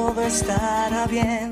[0.00, 1.50] todo estará bien.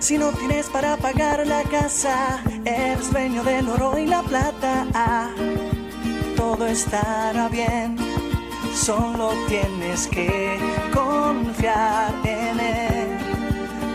[0.00, 4.86] Si no tienes para pagar la casa, eres dueño del oro y la plata.
[4.94, 5.30] Ah,
[6.36, 7.96] todo estará bien.
[8.74, 10.58] Solo tienes que
[10.92, 13.08] confiar en él.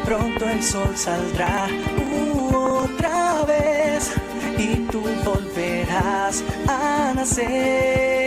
[0.06, 1.68] Pronto el sol saldrá
[2.54, 4.14] otra vez
[4.58, 8.27] y tú volverás a nacer.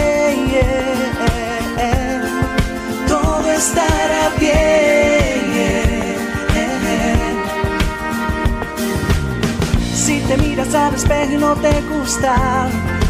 [10.31, 12.69] Te miras al espejo y no te gusta,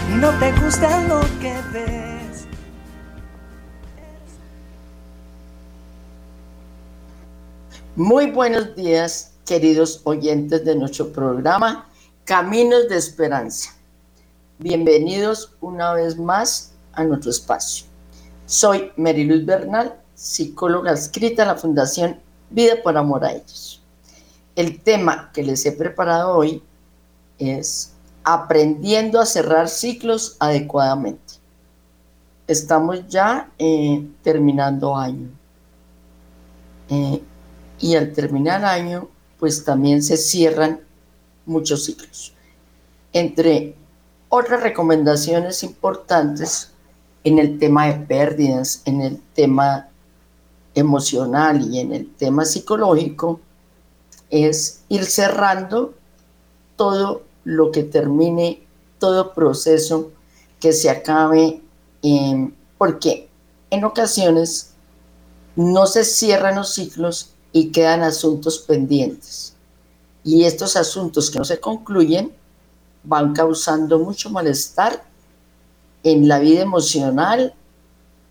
[0.09, 2.47] y no te gusta lo que ves.
[7.95, 11.87] Muy buenos días, queridos oyentes de nuestro programa
[12.25, 13.69] Caminos de Esperanza.
[14.57, 17.85] Bienvenidos una vez más a nuestro espacio.
[18.47, 23.79] Soy Meriluz Bernal, psicóloga escrita en la Fundación Vida por Amor a Ellos.
[24.55, 26.63] El tema que les he preparado hoy
[27.41, 31.33] es aprendiendo a cerrar ciclos adecuadamente.
[32.47, 35.29] Estamos ya eh, terminando año.
[36.89, 37.21] Eh,
[37.79, 39.07] y al terminar año,
[39.39, 40.81] pues también se cierran
[41.45, 42.33] muchos ciclos.
[43.13, 43.75] Entre
[44.29, 46.71] otras recomendaciones importantes
[47.23, 49.89] en el tema de pérdidas, en el tema
[50.75, 53.39] emocional y en el tema psicológico,
[54.29, 55.93] es ir cerrando
[56.75, 58.65] todo lo que termine,
[58.99, 60.11] todo proceso
[60.59, 61.61] que se acabe,
[62.77, 63.29] porque
[63.69, 64.71] en ocasiones
[65.55, 69.55] no se cierran los ciclos y quedan asuntos pendientes.
[70.23, 72.31] Y estos asuntos que no se concluyen
[73.03, 75.03] van causando mucho malestar
[76.03, 77.53] en la vida emocional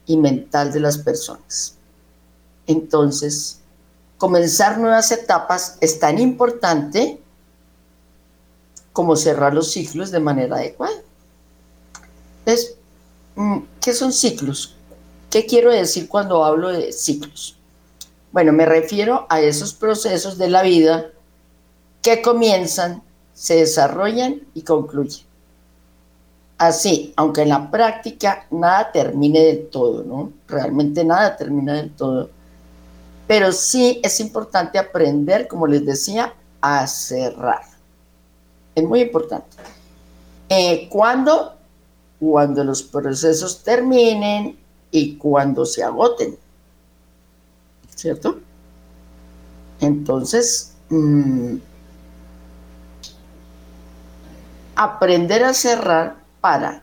[0.07, 1.77] y mental de las personas.
[2.67, 3.61] Entonces,
[4.19, 7.20] comenzar nuevas etapas es tan importante
[8.93, 10.97] como cerrar los ciclos de manera adecuada.
[12.41, 12.77] Entonces,
[13.37, 14.77] mm, ¿qué son ciclos?
[15.31, 17.57] ¿Qué quiero decir cuando hablo de ciclos?
[18.33, 21.07] Bueno, me refiero a esos procesos de la vida
[22.03, 23.03] que comienzan,
[23.35, 25.25] se desarrollan y concluyen.
[26.59, 30.33] Así, aunque en la práctica nada termine del todo, ¿no?
[30.47, 32.31] Realmente nada termina del todo.
[33.27, 37.70] Pero sí es importante aprender, como les decía, a cerrar.
[38.75, 39.57] Es muy importante.
[40.49, 41.57] Eh, ¿Cuándo?
[42.19, 44.59] Cuando los procesos terminen
[44.91, 46.37] y cuando se agoten.
[47.95, 48.41] ¿Cierto?
[49.81, 51.57] Entonces, mm,
[54.77, 56.83] aprender a cerrar para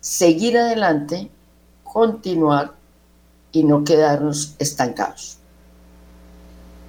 [0.00, 1.30] seguir adelante,
[1.82, 2.74] continuar
[3.52, 5.38] y no quedarnos estancados.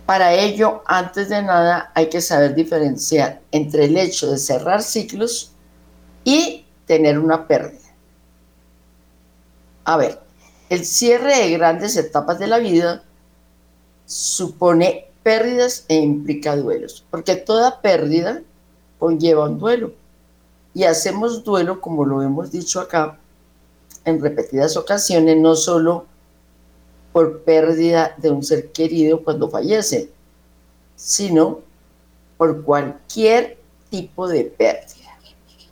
[0.05, 5.51] Para ello, antes de nada, hay que saber diferenciar entre el hecho de cerrar ciclos
[6.23, 7.79] y tener una pérdida.
[9.83, 10.19] A ver,
[10.69, 13.03] el cierre de grandes etapas de la vida
[14.05, 18.41] supone pérdidas e implica duelos, porque toda pérdida
[18.99, 19.93] conlleva un duelo.
[20.75, 23.17] Y hacemos duelo, como lo hemos dicho acá
[24.03, 26.05] en repetidas ocasiones, no solo
[27.15, 30.11] por pérdida de un ser querido cuando fallece,
[30.97, 31.61] sino
[32.35, 33.57] por cualquier
[33.89, 35.17] tipo de pérdida,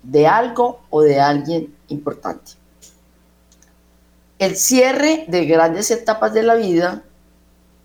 [0.03, 2.53] de algo o de alguien importante.
[4.39, 7.03] El cierre de grandes etapas de la vida,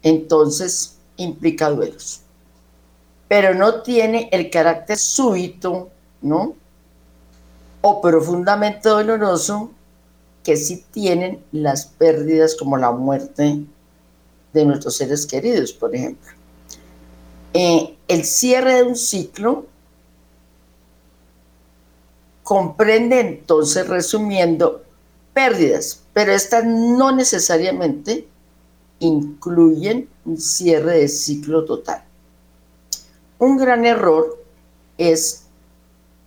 [0.04, 2.20] entonces, implica duelos,
[3.26, 5.90] pero no tiene el carácter súbito,
[6.22, 6.54] ¿no?
[7.81, 9.72] O profundamente doloroso
[10.49, 13.67] que sí tienen las pérdidas como la muerte
[14.55, 16.33] de nuestros seres queridos, por ejemplo.
[17.53, 19.67] Eh, el cierre de un ciclo
[22.43, 24.85] comprende entonces, resumiendo,
[25.35, 28.27] pérdidas, pero estas no necesariamente
[29.00, 32.05] incluyen un cierre de ciclo total.
[33.39, 34.43] Un gran error
[34.97, 35.43] es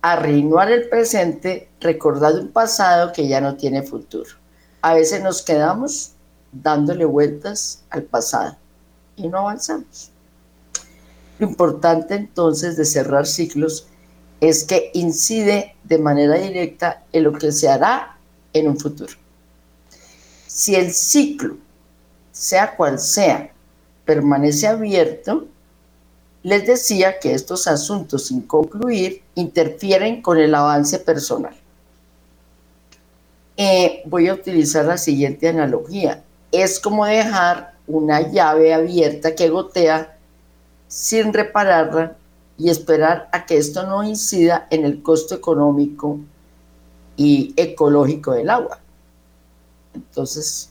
[0.00, 4.30] arruinar el presente recordando un pasado que ya no tiene futuro.
[4.80, 6.12] A veces nos quedamos
[6.52, 8.56] dándole vueltas al pasado
[9.16, 10.10] y no avanzamos.
[11.38, 13.86] Lo importante entonces de cerrar ciclos
[14.40, 18.16] es que incide de manera directa en lo que se hará
[18.52, 19.12] en un futuro.
[20.46, 21.56] Si el ciclo,
[22.32, 23.52] sea cual sea,
[24.04, 25.46] permanece abierto,
[26.42, 31.54] les decía que estos asuntos sin concluir interfieren con el avance personal.
[33.56, 36.22] Eh, voy a utilizar la siguiente analogía.
[36.50, 40.16] Es como dejar una llave abierta que gotea
[40.88, 42.16] sin repararla
[42.58, 46.18] y esperar a que esto no incida en el costo económico
[47.16, 48.78] y ecológico del agua.
[49.94, 50.70] Entonces,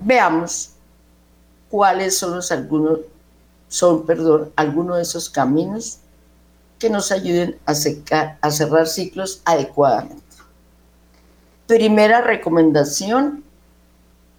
[0.00, 0.70] veamos
[1.68, 3.00] cuáles son los algunos
[3.68, 5.98] son, perdón, algunos de esos caminos
[6.78, 7.72] que nos ayuden a,
[8.40, 10.27] a cerrar ciclos adecuadamente.
[11.68, 13.44] Primera recomendación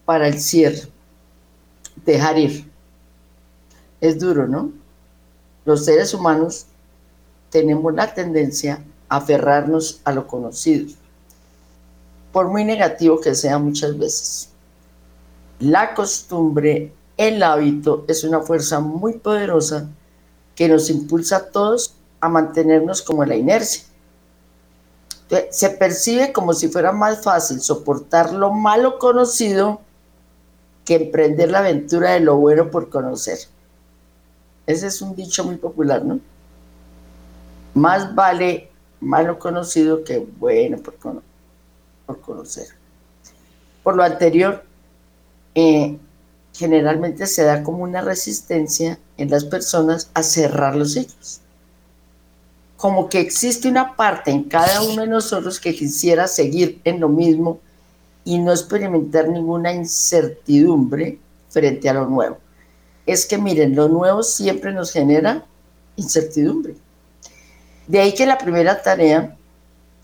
[0.03, 0.87] para el cierre,
[2.03, 2.67] dejar ir.
[4.01, 4.71] Es duro, ¿no?
[5.63, 6.65] Los seres humanos
[7.51, 10.91] tenemos la tendencia a aferrarnos a lo conocido,
[12.31, 14.49] por muy negativo que sea muchas veces.
[15.59, 19.87] La costumbre, el hábito es una fuerza muy poderosa
[20.55, 23.83] que nos impulsa a todos a mantenernos como la inercia
[25.51, 29.81] se percibe como si fuera más fácil soportar lo malo conocido
[30.85, 33.37] que emprender la aventura de lo bueno por conocer.
[34.65, 36.19] Ese es un dicho muy popular, ¿no?
[37.75, 40.95] Más vale malo conocido que bueno por,
[42.21, 42.67] conocer.
[43.83, 44.63] Por lo anterior,
[45.53, 45.97] eh,
[46.53, 51.41] generalmente se da como una resistencia en las personas a cerrar los ciclos
[52.79, 57.09] como que existe una parte en cada uno de nosotros que quisiera seguir en lo
[57.09, 57.59] mismo
[58.23, 62.37] y no experimentar ninguna incertidumbre frente a lo nuevo.
[63.05, 65.45] Es que miren, lo nuevo siempre nos genera
[65.97, 66.73] incertidumbre.
[67.85, 69.35] De ahí que la primera tarea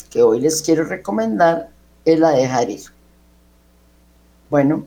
[0.10, 1.70] que hoy les quiero recomendar
[2.04, 2.84] es la de dejar ir.
[4.50, 4.86] Bueno,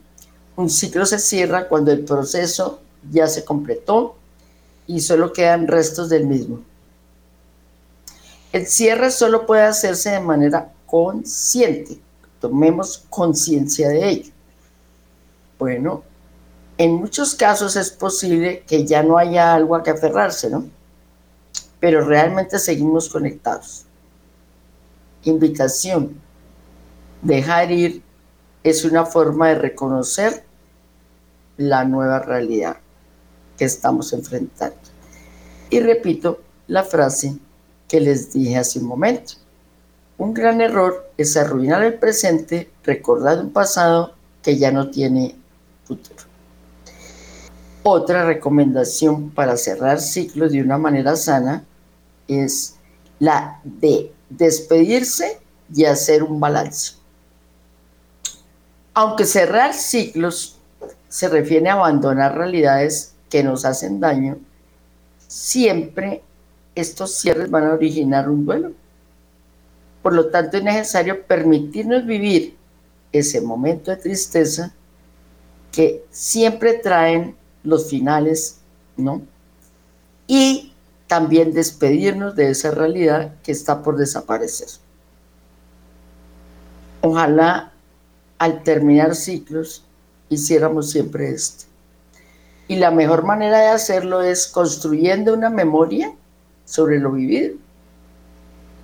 [0.56, 4.16] un ciclo se cierra cuando el proceso ya se completó
[4.86, 6.67] y solo quedan restos del mismo.
[8.52, 12.00] El cierre solo puede hacerse de manera consciente.
[12.40, 14.32] Tomemos conciencia de ello.
[15.58, 16.02] Bueno,
[16.78, 20.66] en muchos casos es posible que ya no haya algo a que aferrarse, ¿no?
[21.78, 23.84] Pero realmente seguimos conectados.
[25.24, 26.18] Invitación.
[27.20, 28.02] Dejar ir
[28.62, 30.44] es una forma de reconocer
[31.56, 32.78] la nueva realidad
[33.58, 34.78] que estamos enfrentando.
[35.68, 37.36] Y repito la frase
[37.88, 39.32] que les dije hace un momento.
[40.18, 45.36] Un gran error es arruinar el presente recordando un pasado que ya no tiene
[45.84, 46.22] futuro.
[47.84, 51.64] Otra recomendación para cerrar ciclos de una manera sana
[52.26, 52.76] es
[53.18, 55.40] la de despedirse
[55.74, 56.94] y hacer un balance.
[58.94, 60.58] Aunque cerrar ciclos
[61.08, 64.38] se refiere a abandonar realidades que nos hacen daño,
[65.26, 66.22] siempre
[66.80, 68.72] estos cierres van a originar un duelo.
[70.02, 72.56] Por lo tanto, es necesario permitirnos vivir
[73.12, 74.72] ese momento de tristeza
[75.72, 78.58] que siempre traen los finales,
[78.96, 79.22] ¿no?
[80.26, 80.72] Y
[81.06, 84.68] también despedirnos de esa realidad que está por desaparecer.
[87.00, 87.72] Ojalá
[88.38, 89.84] al terminar ciclos
[90.28, 91.64] hiciéramos siempre esto.
[92.68, 96.14] Y la mejor manera de hacerlo es construyendo una memoria
[96.68, 97.56] sobre lo vivido.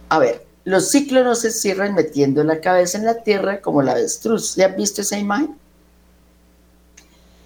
[0.08, 3.92] A ver, los ciclos no se cierran metiendo la cabeza en la tierra como la
[3.92, 4.56] avestruz.
[4.56, 5.56] ¿Ya han visto esa imagen?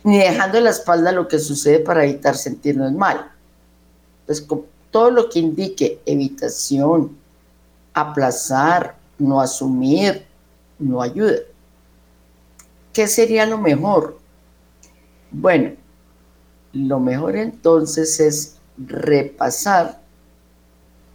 [0.04, 3.32] Ni dejando en la espalda lo que sucede para evitar sentirnos mal.
[4.26, 4.46] Pues
[4.92, 7.16] todo lo que indique evitación,
[7.92, 10.24] aplazar, no asumir,
[10.78, 11.38] no ayuda.
[12.92, 14.18] ¿Qué sería lo mejor?
[15.32, 15.72] Bueno,
[16.72, 20.00] lo mejor entonces es repasar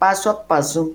[0.03, 0.91] paso a paso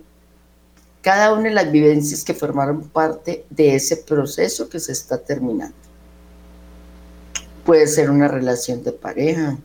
[1.00, 5.75] cada una de las vivencias que formaron parte de ese proceso que se está terminando.
[7.65, 9.57] Puede ser una relación de pareja,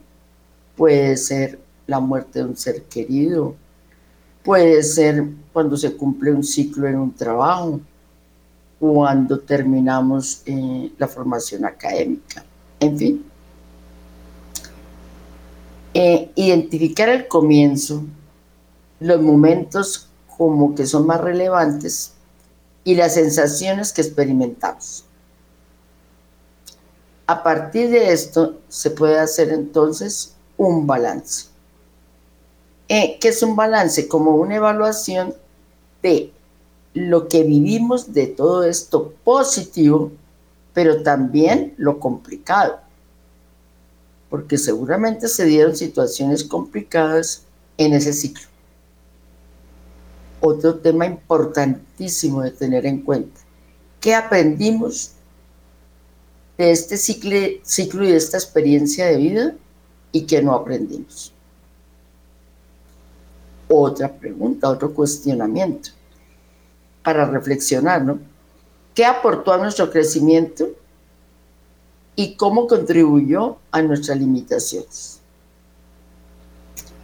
[0.77, 3.53] puede ser la muerte de un ser querido,
[4.45, 7.81] puede ser cuando se cumple un ciclo en un trabajo,
[8.79, 12.45] cuando terminamos eh, la formación académica,
[12.79, 13.25] en fin.
[15.93, 18.05] Eh, identificar el comienzo
[18.99, 22.13] los momentos como que son más relevantes
[22.83, 25.05] y las sensaciones que experimentamos.
[27.27, 31.47] A partir de esto se puede hacer entonces un balance.
[32.87, 35.35] eh, que es un balance, como una evaluación
[36.01, 36.33] de
[36.93, 40.11] lo que vivimos de todo esto positivo,
[40.73, 42.79] pero también lo complicado.
[44.29, 47.47] Porque seguramente se dieron situaciones complicadas
[47.77, 48.47] en ese ciclo.
[50.45, 53.39] Otro tema importantísimo de tener en cuenta.
[54.01, 55.13] ¿Qué aprendimos
[56.57, 59.55] de este ciclo, ciclo y de esta experiencia de vida
[60.11, 61.31] y qué no aprendimos?
[63.69, 65.91] Otra pregunta, otro cuestionamiento
[67.03, 68.19] para reflexionar, ¿no?
[68.93, 70.67] ¿Qué aportó a nuestro crecimiento
[72.17, 75.21] y cómo contribuyó a nuestras limitaciones?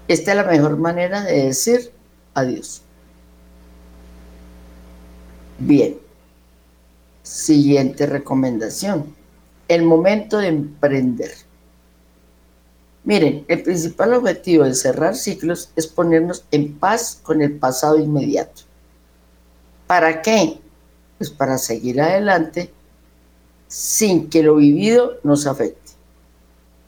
[0.09, 1.93] Esta es la mejor manera de decir
[2.33, 2.83] adiós.
[5.59, 5.97] Bien,
[7.21, 9.13] siguiente recomendación.
[9.67, 11.31] El momento de emprender.
[13.03, 18.61] Miren, el principal objetivo de cerrar ciclos es ponernos en paz con el pasado inmediato.
[19.85, 20.59] ¿Para qué?
[21.17, 22.71] Pues para seguir adelante
[23.67, 25.91] sin que lo vivido nos afecte,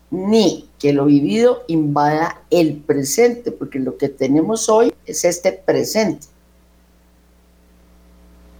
[0.09, 6.30] ni que lo vivido invada el presente, porque lo que tenemos hoy es este presente.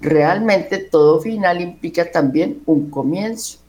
[0.02, 3.60] Realmente todo final implica también un comienzo.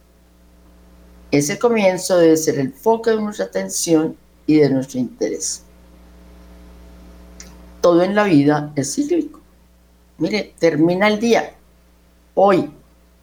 [1.30, 5.62] Ese comienzo debe ser el foco de nuestra atención y de nuestro interés.
[7.82, 9.40] Todo en la vida es cíclico.
[10.16, 11.54] Mire, termina el día.
[12.34, 12.70] Hoy,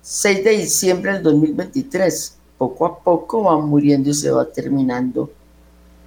[0.01, 2.36] 6 de diciembre del 2023.
[2.60, 5.32] Poco a poco va muriendo y se va terminando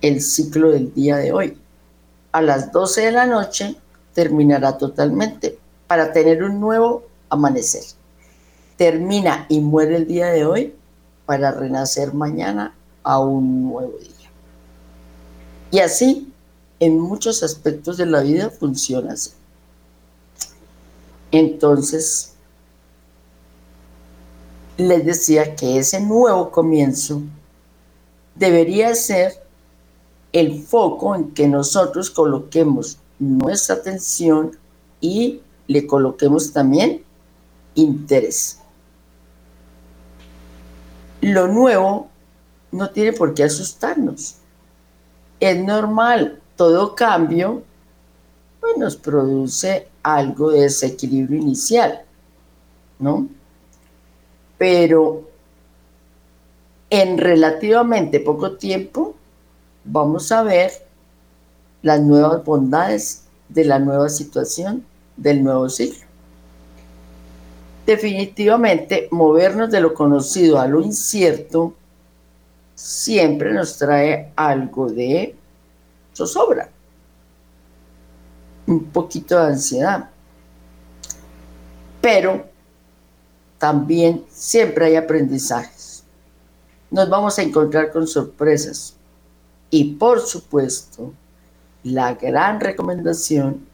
[0.00, 1.58] el ciclo del día de hoy.
[2.30, 3.74] A las 12 de la noche
[4.14, 5.58] terminará totalmente
[5.92, 7.84] para tener un nuevo amanecer.
[8.78, 10.74] Termina y muere el día de hoy
[11.26, 14.30] para renacer mañana a un nuevo día.
[15.70, 16.32] Y así,
[16.80, 19.32] en muchos aspectos de la vida funciona así.
[21.30, 22.32] Entonces,
[24.78, 27.20] les decía que ese nuevo comienzo
[28.34, 29.44] debería ser
[30.32, 34.56] el foco en que nosotros coloquemos nuestra atención
[34.98, 37.02] y le coloquemos también
[37.74, 38.58] interés.
[41.20, 42.08] Lo nuevo
[42.72, 44.36] no tiene por qué asustarnos.
[45.40, 47.62] Es normal, todo cambio
[48.60, 52.02] pues, nos produce algo de desequilibrio inicial,
[52.98, 53.28] ¿no?
[54.58, 55.28] Pero
[56.90, 59.14] en relativamente poco tiempo
[59.84, 60.72] vamos a ver
[61.82, 64.84] las nuevas bondades de la nueva situación,
[65.16, 66.06] del nuevo ciclo.
[67.86, 71.74] Definitivamente, movernos de lo conocido a lo incierto
[72.74, 75.34] siempre nos trae algo de
[76.14, 76.70] zozobra
[78.66, 80.10] un poquito de ansiedad.
[82.00, 82.46] Pero
[83.58, 86.04] también siempre hay aprendizajes.
[86.90, 88.96] Nos vamos a encontrar con sorpresas.
[89.70, 91.12] Y por supuesto,
[91.82, 93.66] la gran recomendación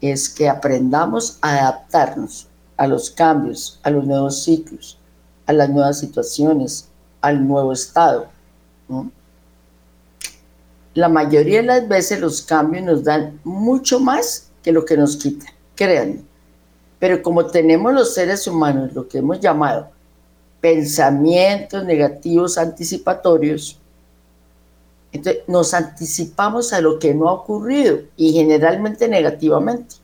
[0.00, 4.98] es que aprendamos a adaptarnos a los cambios, a los nuevos ciclos,
[5.46, 6.88] a las nuevas situaciones,
[7.20, 8.28] al nuevo estado.
[10.94, 15.16] la mayoría de las veces los cambios nos dan mucho más que lo que nos
[15.16, 16.22] quitan, créanme.
[16.98, 19.90] Pero como tenemos los seres humanos lo que hemos llamado
[20.60, 23.78] pensamientos negativos anticipatorios,
[25.12, 29.96] entonces nos anticipamos a lo que no ha ocurrido y generalmente negativamente.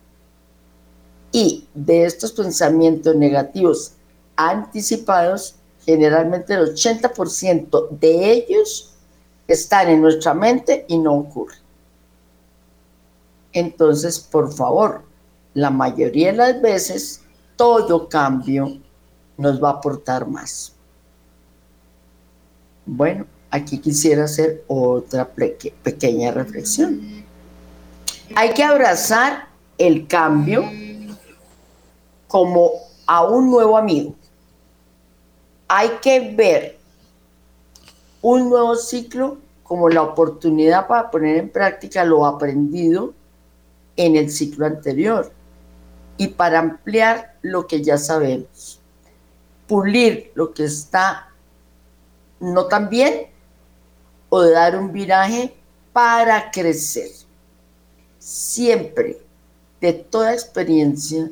[1.31, 3.93] Y de estos pensamientos negativos
[4.37, 8.95] anticipados, generalmente el 80% de ellos
[9.47, 11.57] están en nuestra mente y no ocurre.
[13.53, 15.03] Entonces, por favor,
[15.53, 17.21] la mayoría de las veces
[17.57, 18.79] todo cambio
[19.37, 20.73] nos va a aportar más.
[22.87, 25.31] Bueno, aquí quisiera hacer otra
[25.83, 27.25] pequeña reflexión.
[28.35, 29.47] Hay que abrazar
[29.79, 30.65] el cambio
[32.27, 32.73] como
[33.07, 34.17] a un nuevo amigo.
[35.69, 36.79] Hay que ver
[38.23, 43.15] un nuevo ciclo como la oportunidad para poner en práctica lo aprendido
[43.97, 45.33] en el ciclo anterior
[46.17, 48.81] y para ampliar lo que ya sabemos,
[49.69, 51.29] pulir lo que está
[52.41, 53.34] no tan bien
[54.29, 55.55] o dar un viraje
[55.93, 57.11] para crecer.
[58.19, 59.19] Siempre,
[59.81, 61.31] de toda experiencia,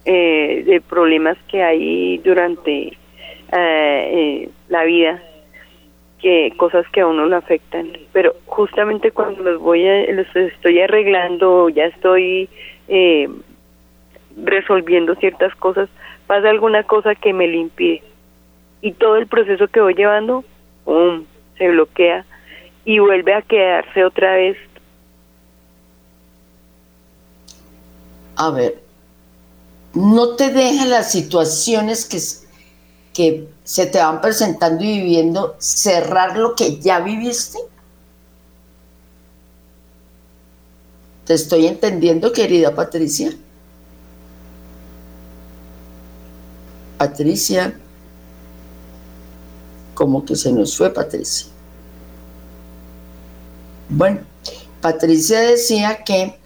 [0.05, 2.97] eh, de problemas que hay durante eh,
[3.53, 5.23] eh, la vida,
[6.21, 7.93] que cosas que a uno lo afectan.
[8.13, 12.49] Pero justamente cuando los voy a, los estoy arreglando, ya estoy
[14.37, 15.89] resolviendo ciertas cosas,
[16.27, 18.03] pasa alguna cosa que me lo impide.
[18.81, 20.45] Y todo el proceso que voy llevando,
[20.85, 21.25] ¡pum!
[21.59, 22.25] Se bloquea
[22.85, 24.57] y vuelve a quedarse otra vez.
[28.37, 28.83] A ver,
[29.95, 32.19] ¿no te dejan las situaciones que,
[33.13, 37.59] que se te van presentando y viviendo cerrar lo que ya viviste?
[41.25, 43.33] ¿Te estoy entendiendo, querida Patricia?
[46.99, 47.79] Patricia,
[49.95, 51.49] como que se nos fue Patricia.
[53.89, 54.21] Bueno,
[54.81, 56.39] Patricia decía que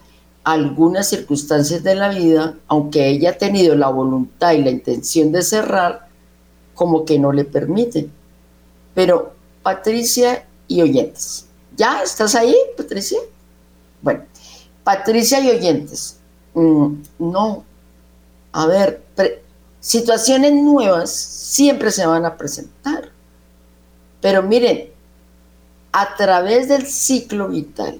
[0.43, 5.41] algunas circunstancias de la vida, aunque ella ha tenido la voluntad y la intención de
[5.41, 6.07] cerrar,
[6.73, 8.11] como que no le permiten.
[8.95, 9.33] Pero
[9.63, 13.19] Patricia y oyentes, ¿ya estás ahí, Patricia?
[14.01, 14.23] Bueno,
[14.83, 16.17] Patricia y oyentes,
[16.53, 17.63] mm, no,
[18.51, 19.03] a ver,
[19.79, 23.11] situaciones nuevas siempre se van a presentar.
[24.21, 24.89] Pero miren,
[25.91, 27.99] a través del ciclo vital,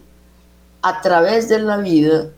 [0.82, 2.30] a través de la vida,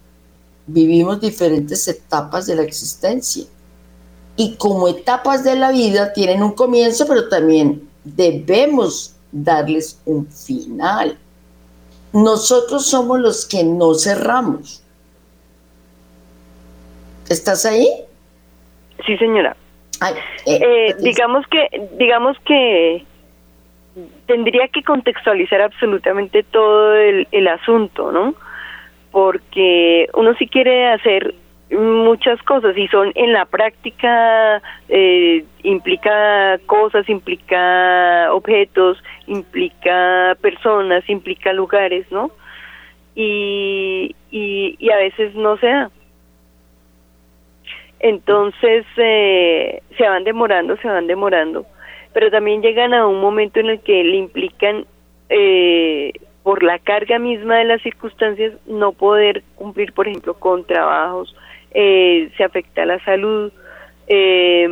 [0.66, 3.44] vivimos diferentes etapas de la existencia.
[4.36, 11.18] Y como etapas de la vida tienen un comienzo, pero también debemos darles un final.
[12.12, 14.82] Nosotros somos los que no cerramos.
[17.28, 17.88] ¿Estás ahí?
[19.06, 19.56] Sí, señora.
[20.00, 20.14] Ay,
[20.46, 20.96] eh, Eh, Patricia.
[21.10, 23.06] digamos que digamos que
[24.26, 28.34] tendría que contextualizar absolutamente todo el, asunto, ¿no?
[29.10, 31.34] Porque uno sí quiere hacer
[31.70, 41.52] muchas cosas y son en la práctica eh, implica cosas, implica objetos, implica personas, implica
[41.52, 42.30] lugares, ¿no?
[43.14, 45.90] Y, y, y a veces no se da.
[48.02, 51.64] Entonces eh, se van demorando, se van demorando,
[52.12, 54.86] pero también llegan a un momento en el que le implican,
[55.28, 61.34] eh, por la carga misma de las circunstancias, no poder cumplir, por ejemplo, con trabajos,
[61.72, 63.52] eh, se afecta la salud
[64.08, 64.68] eh,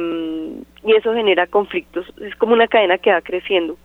[0.85, 2.07] y eso genera conflictos.
[2.21, 3.77] Es como una cadena que va creciendo.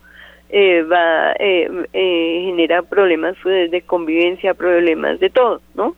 [0.48, 5.96] Eh, va eh, eh, genera problemas pues, de convivencia, problemas de todo, ¿no?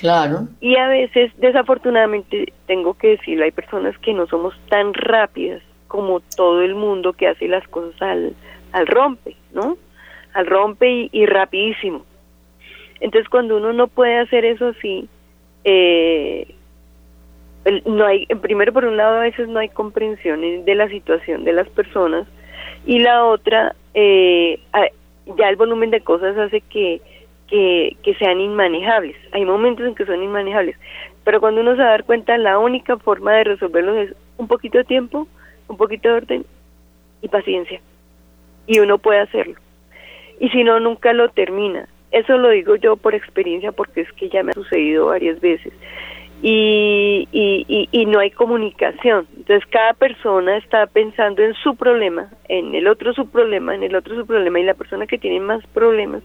[0.00, 5.62] Claro, Y a veces, desafortunadamente, tengo que decirlo, hay personas que no somos tan rápidas
[5.92, 8.32] como todo el mundo que hace las cosas al,
[8.72, 9.76] al rompe, ¿no?
[10.32, 12.06] Al rompe y, y rapidísimo.
[12.98, 15.06] Entonces, cuando uno no puede hacer eso así,
[15.64, 16.54] eh,
[17.84, 21.52] no hay, primero por un lado a veces no hay comprensión de la situación de
[21.52, 22.26] las personas
[22.86, 24.60] y la otra, eh,
[25.36, 27.02] ya el volumen de cosas hace que,
[27.48, 29.16] que, que sean inmanejables.
[29.32, 30.74] Hay momentos en que son inmanejables,
[31.22, 34.48] pero cuando uno se va a dar cuenta, la única forma de resolverlos es un
[34.48, 35.28] poquito de tiempo,
[35.72, 36.46] un poquito de orden
[37.22, 37.80] y paciencia.
[38.66, 39.54] Y uno puede hacerlo.
[40.38, 41.88] Y si no, nunca lo termina.
[42.10, 45.72] Eso lo digo yo por experiencia porque es que ya me ha sucedido varias veces.
[46.42, 49.26] Y, y, y, no hay comunicación.
[49.36, 53.94] Entonces cada persona está pensando en su problema, en el otro su problema, en el
[53.94, 56.22] otro su problema y la persona que tiene más problemas,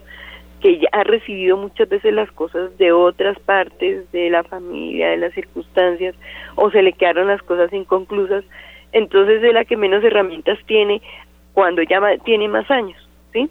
[0.60, 5.18] que ya ha recibido muchas veces las cosas de otras partes, de la familia, de
[5.18, 6.16] las circunstancias,
[6.56, 8.44] o se le quedaron las cosas inconclusas,
[8.92, 11.02] entonces es la que menos herramientas tiene
[11.54, 12.98] cuando ya tiene más años,
[13.34, 13.50] ¿sí?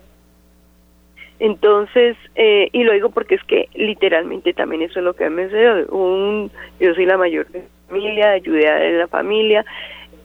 [1.38, 5.46] Entonces, eh, y lo digo porque es que literalmente también eso es lo que me
[5.46, 5.87] sucedió.
[5.88, 9.64] Un, yo soy la mayor de la familia, ayudé a la familia,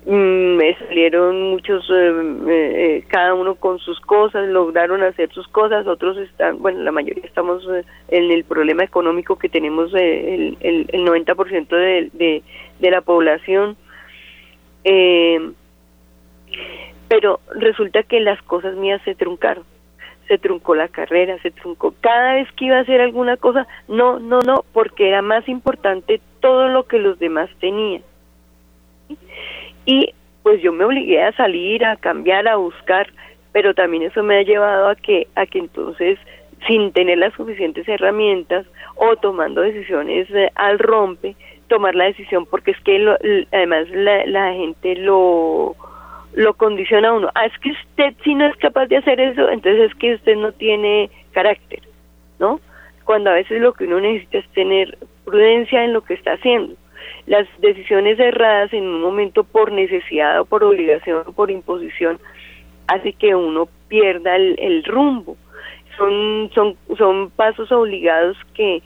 [0.06, 5.86] mm, me salieron muchos, eh, eh, cada uno con sus cosas, lograron hacer sus cosas,
[5.86, 7.68] otros están, bueno, la mayoría estamos
[8.08, 12.42] en el problema económico que tenemos el, el, el 90% de, de,
[12.80, 13.76] de la población.
[17.08, 19.64] Pero resulta que las cosas mías se truncaron
[20.32, 21.94] se truncó la carrera, se truncó.
[22.00, 26.22] Cada vez que iba a hacer alguna cosa, no, no, no, porque era más importante
[26.40, 28.02] todo lo que los demás tenían.
[29.86, 33.12] Y pues yo me obligué a salir, a cambiar, a buscar,
[33.52, 36.18] pero también eso me ha llevado a que, a que entonces,
[36.66, 38.66] sin tener las suficientes herramientas
[38.96, 41.36] o tomando decisiones eh, al rompe,
[41.72, 45.78] tomar la decisión, porque es que además la, la gente lo
[46.34, 47.30] lo condiciona a uno.
[47.34, 50.36] Ah, es que usted si no es capaz de hacer eso, entonces es que usted
[50.36, 51.80] no tiene carácter,
[52.40, 52.60] ¿no?
[53.06, 56.76] Cuando a veces lo que uno necesita es tener prudencia en lo que está haciendo.
[57.26, 62.20] Las decisiones erradas en un momento por necesidad o por obligación o por imposición
[62.88, 65.38] hace que uno pierda el, el rumbo.
[65.98, 68.82] Son, son, son pasos obligados que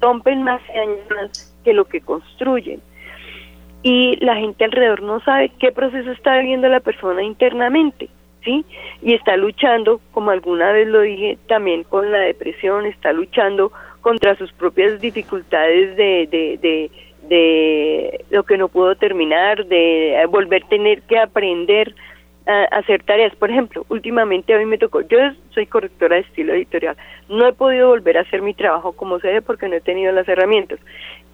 [0.00, 2.80] rompen más años que lo que construyen
[3.82, 8.08] y la gente alrededor no sabe qué proceso está viviendo la persona internamente,
[8.44, 8.64] ¿sí?
[9.02, 14.36] Y está luchando, como alguna vez lo dije, también con la depresión, está luchando contra
[14.36, 16.90] sus propias dificultades de, de, de,
[17.28, 21.94] de lo que no pudo terminar, de volver a tener que aprender
[22.48, 23.34] hacer tareas.
[23.36, 25.18] Por ejemplo, últimamente a mí me tocó, yo
[25.50, 26.96] soy correctora de estilo editorial,
[27.28, 30.12] no he podido volver a hacer mi trabajo como se debe porque no he tenido
[30.12, 30.80] las herramientas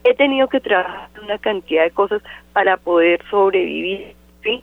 [0.05, 2.22] he tenido que trabajar una cantidad de cosas
[2.53, 4.62] para poder sobrevivir, ¿sí?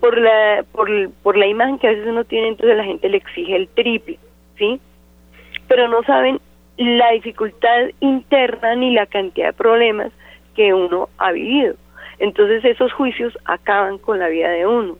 [0.00, 0.88] Por la, por,
[1.22, 4.18] por la imagen que a veces uno tiene, entonces la gente le exige el triple,
[4.56, 4.80] ¿sí?
[5.68, 6.40] Pero no saben
[6.78, 10.10] la dificultad interna ni la cantidad de problemas
[10.56, 11.74] que uno ha vivido.
[12.18, 14.96] Entonces esos juicios acaban con la vida de uno.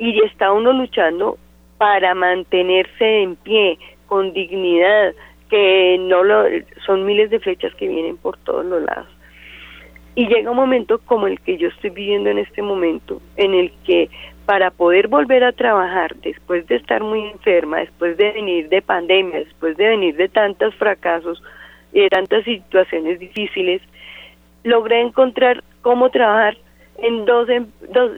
[0.00, 1.36] Y está uno luchando
[1.76, 5.14] para mantenerse en pie, con dignidad,
[5.50, 6.44] que no lo,
[6.86, 9.08] son miles de flechas que vienen por todos los lados.
[10.14, 13.72] Y llega un momento como el que yo estoy viviendo en este momento, en el
[13.84, 14.08] que
[14.46, 19.40] para poder volver a trabajar después de estar muy enferma, después de venir de pandemia,
[19.40, 21.42] después de venir de tantos fracasos
[21.92, 23.82] y de tantas situaciones difíciles,
[24.64, 26.56] logré encontrar cómo trabajar
[27.00, 28.12] en dos, em, dos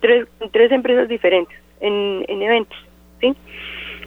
[0.00, 2.78] tres, tres empresas diferentes en, en eventos,
[3.20, 3.34] ¿sí?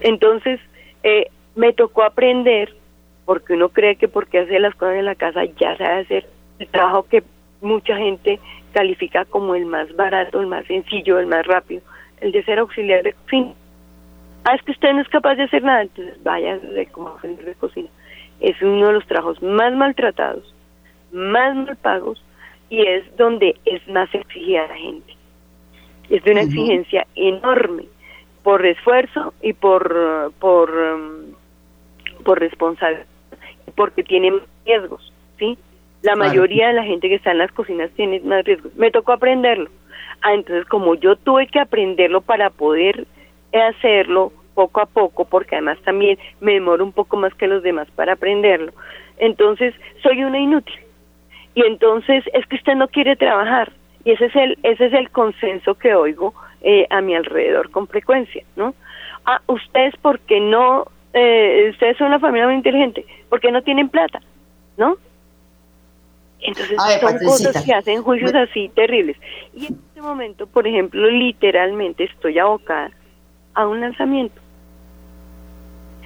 [0.02, 0.60] Entonces,
[1.04, 2.74] eh, me tocó aprender,
[3.26, 6.28] porque uno cree que porque hace las cosas en la casa ya sabe hacer
[6.60, 7.24] el trabajo que
[7.62, 8.40] mucha gente
[8.74, 11.82] califica como el más barato, el más sencillo, el más rápido,
[12.20, 13.54] el de ser auxiliar de cocina.
[14.44, 16.60] Ah, es que usted no es capaz de hacer nada, entonces vaya
[16.92, 17.90] como auxiliar de cocina.
[18.40, 20.54] Es uno de los trabajos más maltratados,
[21.12, 22.24] más mal pagos
[22.72, 25.14] y es donde es más exigida la gente.
[26.10, 27.84] Es de una exigencia enorme
[28.44, 31.34] por esfuerzo y por por um,
[32.24, 33.06] por responsabilidad,
[33.76, 34.34] porque tiene
[34.66, 35.58] riesgos, ¿sí?
[36.02, 38.74] La mayoría de la gente que está en las cocinas tiene más riesgos.
[38.76, 39.70] Me tocó aprenderlo.
[40.22, 43.06] Ah, entonces como yo tuve que aprenderlo para poder
[43.54, 47.88] hacerlo poco a poco, porque además también me demoro un poco más que los demás
[47.96, 48.72] para aprenderlo.
[49.18, 50.80] Entonces, soy una inútil.
[51.54, 53.72] Y entonces es que usted no quiere trabajar.
[54.04, 57.88] Y ese es el, ese es el consenso que oigo eh, a mi alrededor con
[57.88, 58.74] frecuencia, ¿no?
[59.26, 64.22] Ah, ustedes porque no, eh, ustedes son una familia muy inteligente, porque no tienen plata,
[64.78, 64.98] ¿no?
[66.40, 69.18] Entonces son cosas que hacen juicios así terribles.
[69.54, 72.92] Y en este momento, por ejemplo, literalmente estoy abocada
[73.54, 74.42] a un lanzamiento.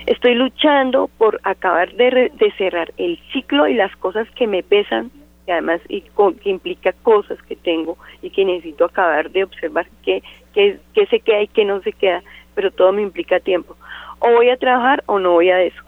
[0.06, 5.10] Estoy luchando por acabar de, de cerrar el ciclo y las cosas que me pesan,
[5.46, 10.24] que además y que implica cosas que tengo y que necesito acabar de observar qué,
[10.54, 12.24] qué, qué se queda y qué no se queda,
[12.56, 13.76] pero todo me implica tiempo.
[14.20, 15.82] O voy a trabajar o no voy a eso.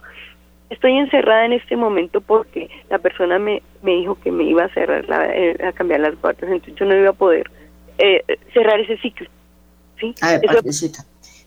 [0.70, 4.74] estoy encerrada en este momento porque la persona me, me dijo que me iba a
[4.74, 7.50] cerrar, la, eh, a cambiar las puertas, entonces yo no iba a poder
[7.98, 9.28] eh, cerrar ese ciclo.
[9.98, 10.14] ¿sí?
[10.20, 11.04] A ver, Patricita,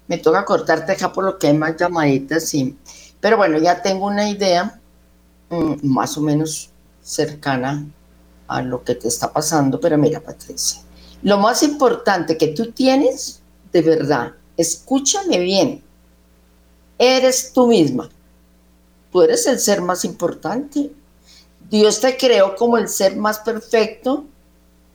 [0.07, 2.75] me toca cortarte acá por lo que hay más llamaditas, sí.
[3.21, 4.79] Pero bueno, ya tengo una idea
[5.49, 7.85] mm, más o menos cercana
[8.51, 10.81] a lo que te está pasando, pero mira, Patricia,
[11.23, 15.81] lo más importante que tú tienes, de verdad, escúchame bien,
[16.97, 18.09] eres tú misma.
[19.11, 20.91] Tú eres el ser más importante.
[21.69, 24.25] Dios te creó como el ser más perfecto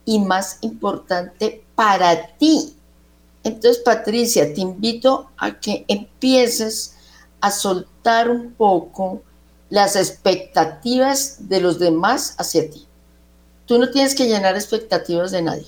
[0.05, 2.77] y más importante para ti.
[3.42, 6.95] Entonces, Patricia, te invito a que empieces
[7.40, 9.23] a soltar un poco
[9.69, 12.86] las expectativas de los demás hacia ti.
[13.66, 15.66] Tú no tienes que llenar expectativas de nadie,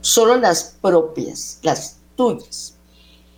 [0.00, 2.74] solo las propias, las tuyas.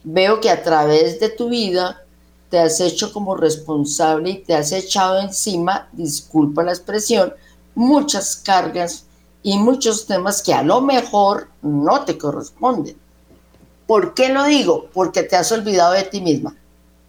[0.05, 2.05] Veo que a través de tu vida
[2.49, 7.35] te has hecho como responsable y te has echado encima, disculpa la expresión,
[7.75, 9.05] muchas cargas
[9.43, 12.97] y muchos temas que a lo mejor no te corresponden.
[13.89, 14.87] ¿Por qué lo digo?
[14.93, 16.57] Porque te has olvidado de ti misma.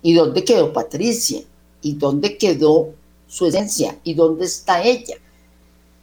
[0.01, 1.41] ¿Y dónde quedó Patricia?
[1.83, 2.89] ¿Y dónde quedó
[3.27, 3.99] su esencia?
[4.03, 5.17] ¿Y dónde está ella?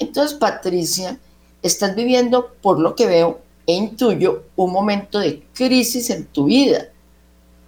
[0.00, 1.20] Entonces, Patricia,
[1.62, 6.88] estás viviendo, por lo que veo e intuyo, un momento de crisis en tu vida.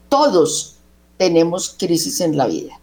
[0.08, 0.76] Todos
[1.18, 2.80] tenemos crisis en la vida.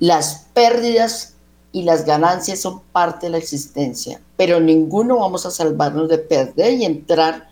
[0.00, 1.34] Las pérdidas
[1.72, 6.74] y las ganancias son parte de la existencia, pero ninguno vamos a salvarnos de perder
[6.74, 7.50] y entrar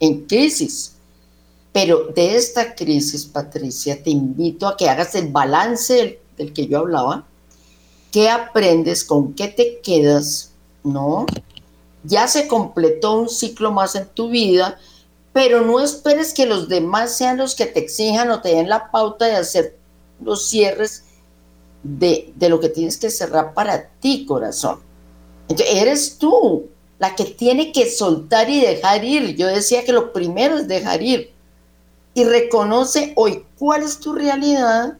[0.00, 0.94] en crisis.
[1.72, 6.66] Pero de esta crisis, Patricia, te invito a que hagas el balance del, del que
[6.66, 7.26] yo hablaba.
[8.10, 9.04] ¿Qué aprendes?
[9.04, 10.52] ¿Con qué te quedas?
[10.86, 11.26] ¿No?
[12.04, 14.78] Ya se completó un ciclo más en tu vida
[15.36, 18.90] pero no esperes que los demás sean los que te exijan o te den la
[18.90, 19.76] pauta de hacer
[20.18, 21.04] los cierres
[21.82, 24.80] de, lo que tienes que cerrar para ti, corazón.
[25.46, 29.36] Entonces, eres tú la que tiene que soltar y dejar ir.
[29.36, 31.34] Yo decía que lo primero es dejar ir.
[32.14, 34.96] Y reconoce hoy cuál es tu realidad,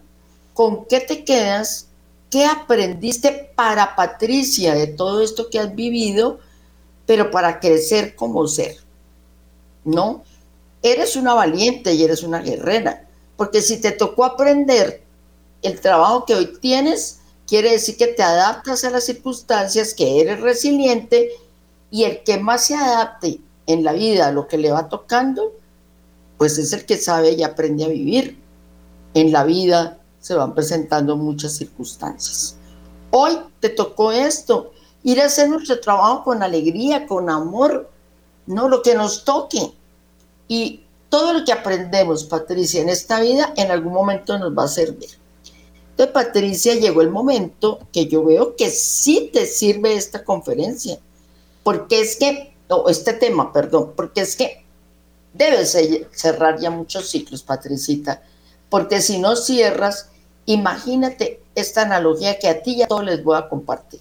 [0.53, 1.89] con qué te quedas,
[2.31, 6.41] qué aprendiste para Patricia de todo esto que has vivido,
[7.07, 8.87] pero para crecer como ser.
[9.87, 10.25] ¿no?
[10.83, 15.01] Eres una valiente y eres una guerrera, porque si te tocó aprender
[15.63, 20.41] el trabajo que hoy tienes, quiere decir que te adaptas a las circunstancias, que eres
[20.41, 21.31] resiliente
[21.91, 25.53] y el que más se adapte en la vida a lo que le va tocando,
[26.37, 28.39] pues es el que sabe y aprende a vivir.
[29.15, 32.57] En la vida se van presentando muchas circunstancias.
[33.13, 34.73] Hoy te tocó esto,
[35.05, 37.89] ir a hacer nuestro trabajo con alegría, con amor,
[38.45, 39.73] no lo que nos toque.
[40.49, 44.69] Y todo lo que aprendemos, Patricia, en esta vida, en algún momento nos va a
[44.69, 45.11] servir.
[45.91, 50.99] Entonces, Patricia, llegó el momento que yo veo que sí te sirve esta conferencia,
[51.63, 54.65] porque es que, o este tema, perdón, porque es que
[55.33, 55.79] debes
[56.11, 58.25] cerrar ya muchos ciclos, Patricita,
[58.69, 60.11] porque si no cierras,
[60.47, 64.01] imagínate esta analogía que a ti ya todos les voy a compartir.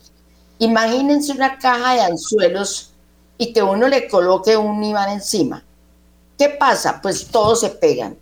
[0.59, 2.91] Imagínense una caja de anzuelos
[3.37, 5.63] y que uno le coloque un imán encima.
[6.37, 6.99] ¿Qué pasa?
[7.01, 8.17] Pues todos se pegan.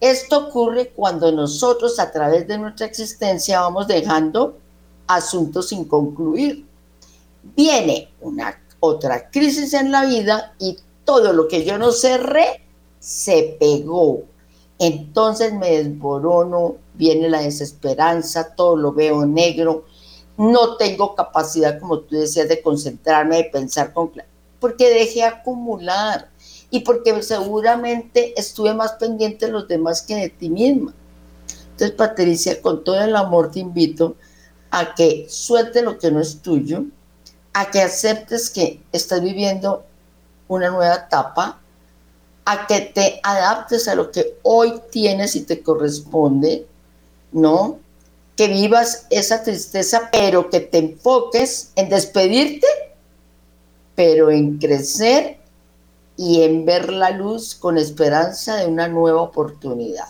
[0.00, 4.56] Esto ocurre cuando nosotros a través de nuestra existencia vamos dejando
[5.06, 6.66] asuntos sin concluir.
[7.56, 12.62] Viene una otra crisis en la vida y todo lo que yo no cerré
[12.98, 14.22] se pegó.
[14.78, 19.86] Entonces me desborono, viene la desesperanza, todo lo veo negro,
[20.36, 26.28] no tengo capacidad, como tú decías, de concentrarme, de pensar con claridad porque dejé acumular
[26.70, 30.94] y porque seguramente estuve más pendiente de los demás que de ti misma.
[31.72, 34.14] Entonces, Patricia, con todo el amor te invito
[34.70, 36.84] a que suelte lo que no es tuyo,
[37.54, 39.84] a que aceptes que estás viviendo
[40.46, 41.58] una nueva etapa,
[42.44, 46.66] a que te adaptes a lo que hoy tienes y te corresponde,
[47.32, 47.78] ¿no?
[48.36, 52.66] Que vivas esa tristeza, pero que te enfoques en despedirte
[54.00, 55.36] pero en crecer
[56.16, 60.08] y en ver la luz con esperanza de una nueva oportunidad.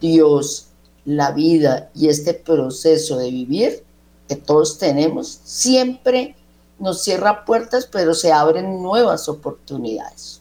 [0.00, 0.68] Dios,
[1.04, 3.84] la vida y este proceso de vivir
[4.26, 6.36] que todos tenemos siempre
[6.78, 10.40] nos cierra puertas, pero se abren nuevas oportunidades.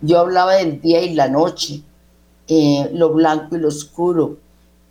[0.00, 1.84] Yo hablaba del día y la noche,
[2.48, 4.38] eh, lo blanco y lo oscuro,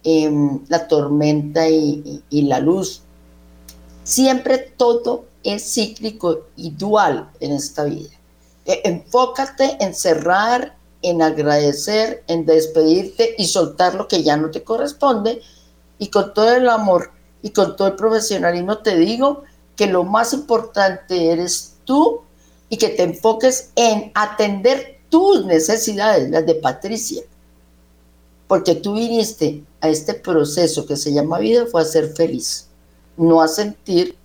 [0.10, 3.02] em, la tormenta y la luz.
[4.04, 8.10] Siempre todo es cíclico y dual en esta vida.
[8.65, 14.63] E, enfócate en cerrar, en agradecer, en despedirte y soltar lo que ya no te
[14.63, 15.41] corresponde,
[15.98, 19.43] y con todo el amor y con todo el profesionalismo te digo
[19.76, 22.22] que lo más importante eres tú
[22.69, 27.24] y que te enfoques en atender tus necesidades, las de Patricia.
[28.49, 32.65] Porque tú viniste a este proceso que se llama vida fue a ser feliz,
[33.15, 34.17] no a sentir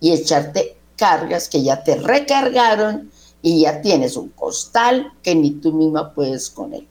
[0.00, 5.72] y echarte cargas que ya te recargaron y ya tienes un costal que ni tú
[5.72, 6.88] misma puedes con él.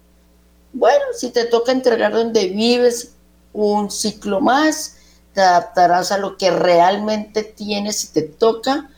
[0.71, 3.11] Bueno, si te toca entregar donde vives
[3.51, 4.95] un ciclo más,
[5.33, 8.89] te adaptarás a lo que realmente tienes y te toca,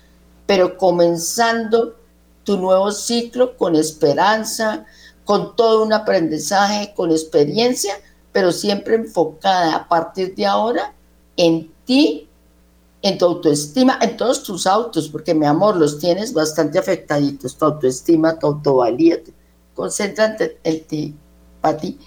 [0.46, 1.96] pero comenzando
[2.44, 4.86] tu nuevo ciclo con esperanza,
[5.32, 7.94] con todo un aprendizaje, con experiencia,
[8.34, 10.94] pero siempre enfocada a partir de ahora
[11.38, 12.28] en ti,
[13.02, 17.64] en tu autoestima, en todos tus autos, porque mi amor, los tienes bastante afectaditos, tu
[17.64, 19.20] autoestima, tu autovalía.
[19.74, 21.16] Concéntrate en ti,
[21.62, 21.98] Pati.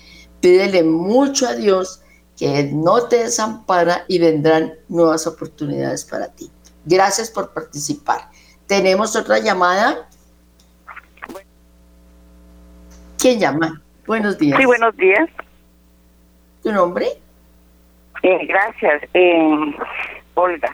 [0.42, 2.02] Pídele mucho a Dios
[2.36, 6.50] que no te desampara y vendrán nuevas oportunidades para ti.
[6.84, 8.28] Gracias por participar.
[8.66, 10.10] Tenemos otra llamada.
[13.24, 13.80] ¿Quién llama?
[14.06, 14.58] Buenos días.
[14.58, 15.30] Sí, buenos días.
[16.62, 17.06] ¿Tu nombre?
[18.22, 19.02] Eh, gracias.
[19.14, 19.74] Eh,
[20.34, 20.70] Olga.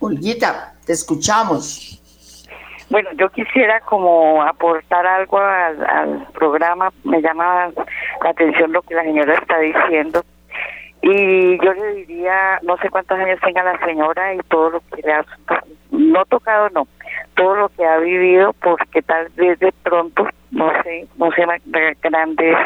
[0.00, 2.00] Olguita, te escuchamos.
[2.88, 6.90] Bueno, yo quisiera como aportar algo al, al programa.
[7.04, 7.70] Me llama
[8.22, 10.24] la atención lo que la señora está diciendo
[11.06, 15.02] y yo le diría, no sé cuántos años tenga la señora y todo lo que
[15.02, 15.26] le ha,
[16.14, 16.86] no tocado, no,
[17.36, 21.44] todo lo que ha vivido, porque tal vez de pronto, no sé, no sé,
[22.02, 22.56] grandes,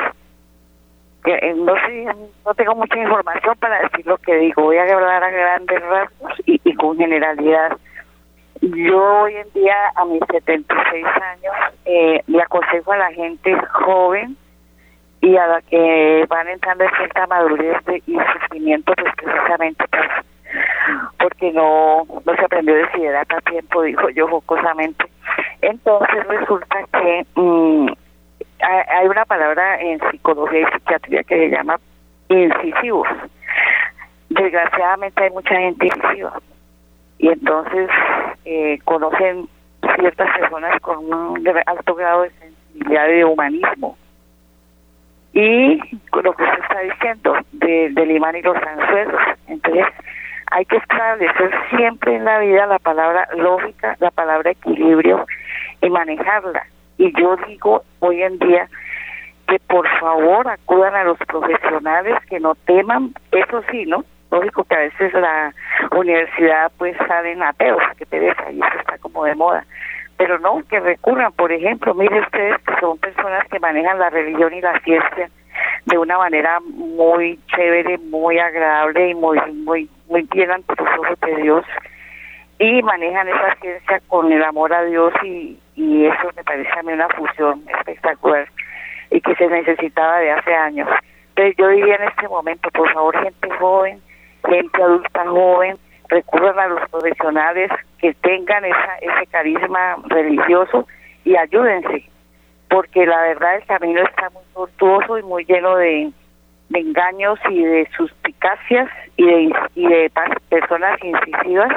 [1.25, 2.07] eh, no sé,
[2.45, 6.33] no tengo mucha información para decir lo que digo, voy a hablar a grandes rasgos
[6.45, 7.77] y, y con generalidad.
[8.61, 11.55] Yo hoy en día, a mis 76 años,
[11.87, 14.37] eh, le aconsejo a la gente joven,
[15.21, 20.09] y a la que van entrando en cierta madurez y sufrimiento, pues precisamente pues,
[21.19, 25.05] porque no, no se aprendió a desiderar a tiempo, dijo yo jocosamente.
[25.63, 27.87] Entonces resulta que mm,
[28.61, 31.79] hay una palabra en psicología y psiquiatría que se llama
[32.29, 33.09] incisivos.
[34.31, 36.41] Desgraciadamente hay mucha gente incisiva
[37.19, 37.89] y entonces
[38.45, 39.49] eh, conocen
[39.97, 43.97] ciertas personas con un alto grado de sensibilidad y de humanismo
[45.33, 45.79] y
[46.23, 49.21] lo que usted está diciendo de, del imán y los anzuelos.
[49.47, 49.85] Entonces,
[50.51, 55.27] hay que establecer siempre en la vida la palabra lógica, la palabra equilibrio
[55.81, 56.67] y manejarla.
[56.97, 58.69] Y yo digo hoy en día
[59.47, 64.05] que por favor acudan a los profesionales, que no teman, eso sí, ¿no?
[64.31, 65.55] Lógico que a veces la
[65.93, 69.65] universidad pues salen ateos, que pereza, y eso está como de moda
[70.19, 74.53] pero no que recurran, por ejemplo, mire ustedes que son personas que manejan la religión
[74.53, 75.31] y la ciencia
[75.87, 81.21] de una manera muy chévere, muy agradable y muy muy muy bien ante los ojos
[81.21, 81.65] de Dios
[82.59, 86.83] y manejan esa ciencia con el amor a Dios y, y eso me parece a
[86.83, 88.49] mí una fusión espectacular
[89.11, 90.89] y que se necesitaba de hace años.
[91.31, 94.01] Entonces yo diría en este momento, por favor, gente joven,
[94.49, 100.87] gente adulta joven, recurran a los profesionales que tengan esa, ese carisma religioso
[101.25, 102.09] y ayúdense,
[102.69, 106.11] porque la verdad el camino está muy tortuoso y muy lleno de,
[106.75, 110.13] engaños y de suspicacias y de, de
[110.51, 111.73] personas incisivas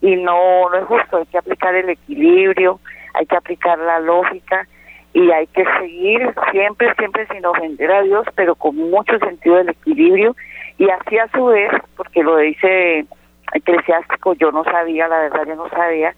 [0.00, 2.80] y no, no es justo, hay que aplicar el equilibrio,
[3.14, 4.66] hay que aplicar la lógica
[5.12, 9.70] y hay que seguir siempre, siempre sin ofender a Dios, pero con mucho sentido del
[9.70, 10.36] equilibrio
[10.78, 13.04] y así a su vez, porque lo dice
[13.52, 16.14] eclesiástico, yo no sabía, la verdad yo no sabía,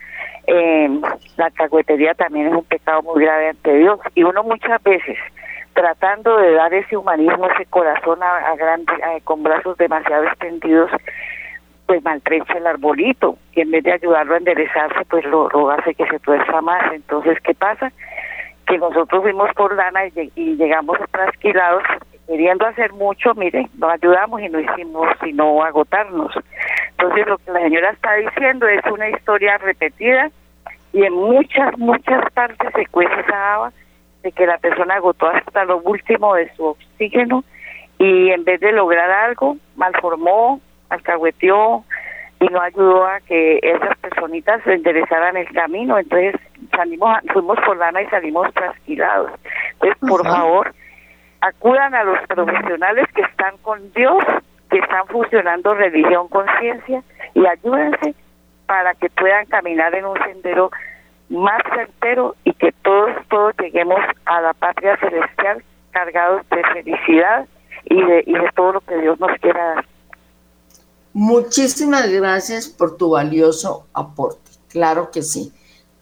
[0.47, 0.89] eh,
[1.37, 5.19] la cagüetería también es un pecado muy grave ante Dios y uno muchas veces
[5.75, 10.91] tratando de dar ese humanismo, ese corazón a, grandes, con brazos demasiado extendidos,
[11.87, 15.95] pues maltrecha el arbolito y en vez de ayudarlo a enderezarse, pues lo, lo hace
[15.95, 16.93] que se tuerza más.
[16.93, 17.93] Entonces, ¿qué pasa?
[18.67, 21.83] Que nosotros fuimos por lana y, y llegamos trasquilados
[22.27, 26.33] queriendo hacer mucho, mire, nos ayudamos y no hicimos sino agotarnos.
[26.91, 30.31] Entonces lo que la señora está diciendo es una historia repetida
[30.93, 33.73] y en muchas, muchas partes se cuece esa
[34.23, 37.45] de que la persona agotó hasta lo último de su oxígeno
[37.99, 40.61] y en vez de lograr algo, malformó,
[40.91, 41.85] alcahueteó
[42.41, 45.99] y no ayudó a que esas personitas se enderezaran el camino.
[45.99, 46.35] Entonces
[46.75, 49.31] salimos, fuimos por lana y salimos trasquilados.
[49.75, 50.75] Entonces, por favor,
[51.43, 54.23] acudan a los profesionales que están con Dios,
[54.71, 57.03] que están fusionando religión con ciencia
[57.35, 58.15] y ayúdense
[58.67, 60.71] para que puedan caminar en un sendero
[61.29, 67.47] más certero y que todos, todos lleguemos a la patria celestial cargados de felicidad
[67.85, 69.85] y de, y de todo lo que Dios nos quiera dar.
[71.13, 74.53] Muchísimas gracias por tu valioso aporte.
[74.69, 75.53] Claro que sí.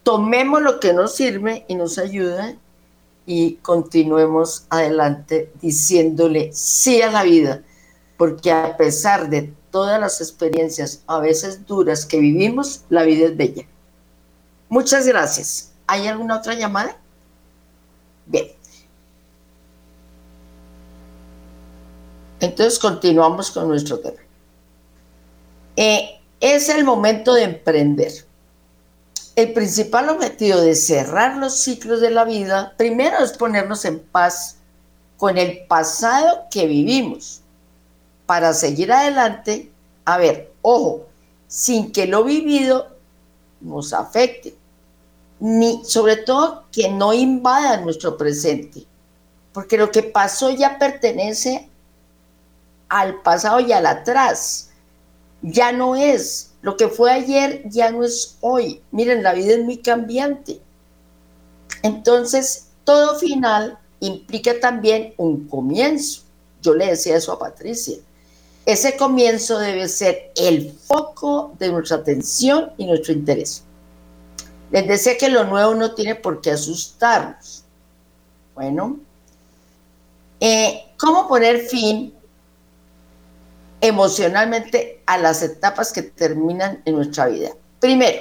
[0.03, 2.55] Tomemos lo que nos sirve y nos ayuda
[3.33, 7.63] y continuemos adelante diciéndole sí a la vida,
[8.17, 13.37] porque a pesar de todas las experiencias, a veces duras que vivimos, la vida es
[13.37, 13.65] bella.
[14.69, 15.71] Muchas gracias.
[15.87, 16.97] ¿Hay alguna otra llamada?
[18.27, 18.49] Bien.
[22.41, 24.19] Entonces continuamos con nuestro tema.
[25.77, 28.13] Eh, es el momento de emprender.
[29.37, 34.57] El principal objetivo de cerrar los ciclos de la vida, primero es ponernos en paz
[35.17, 37.43] con el pasado que vivimos
[38.27, 39.71] para seguir adelante.
[40.05, 41.07] A ver, ojo,
[41.47, 42.89] sin que lo vivido
[43.61, 44.57] nos afecte,
[45.39, 48.87] ni sobre todo que no invada nuestro presente,
[49.53, 51.69] porque lo que pasó ya pertenece
[52.89, 54.71] al pasado y al atrás
[55.43, 56.50] ya no es.
[56.63, 58.83] Lo que fue ayer ya no es hoy.
[58.91, 60.61] Miren, la vida es muy cambiante.
[61.83, 66.23] Entonces, todo final implica también un comienzo.
[66.61, 67.97] Yo le decía eso a Patricia.
[68.67, 73.65] Ese comienzo debe ser el foco de nuestra atención y nuestro interés.
[74.71, 77.65] Les decía que lo nuevo no tiene por qué asustarnos.
[78.55, 79.01] Bueno,
[80.39, 82.15] eh, ¿cómo poner fin
[83.81, 87.51] emocionalmente a las etapas que terminan en nuestra vida.
[87.79, 88.21] Primero,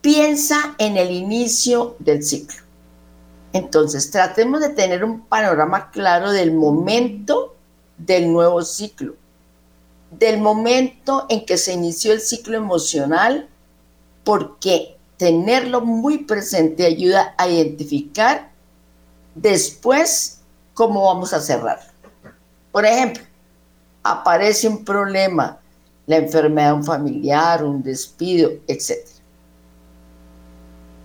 [0.00, 2.62] piensa en el inicio del ciclo.
[3.52, 7.54] Entonces, tratemos de tener un panorama claro del momento
[7.96, 9.14] del nuevo ciclo,
[10.10, 13.48] del momento en que se inició el ciclo emocional,
[14.24, 18.50] porque tenerlo muy presente ayuda a identificar
[19.34, 20.40] después
[20.74, 21.80] cómo vamos a cerrar.
[22.72, 23.22] Por ejemplo,
[24.04, 25.58] aparece un problema,
[26.06, 29.08] la enfermedad de un familiar, un despido, etc.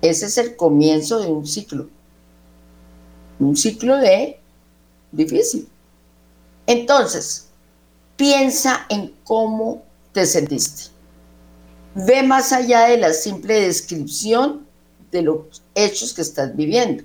[0.01, 1.87] Ese es el comienzo de un ciclo.
[3.39, 4.39] Un ciclo de
[5.11, 5.67] difícil.
[6.67, 7.47] Entonces,
[8.17, 9.81] piensa en cómo
[10.11, 10.91] te sentiste.
[11.95, 14.67] Ve más allá de la simple descripción
[15.09, 17.03] de los hechos que estás viviendo.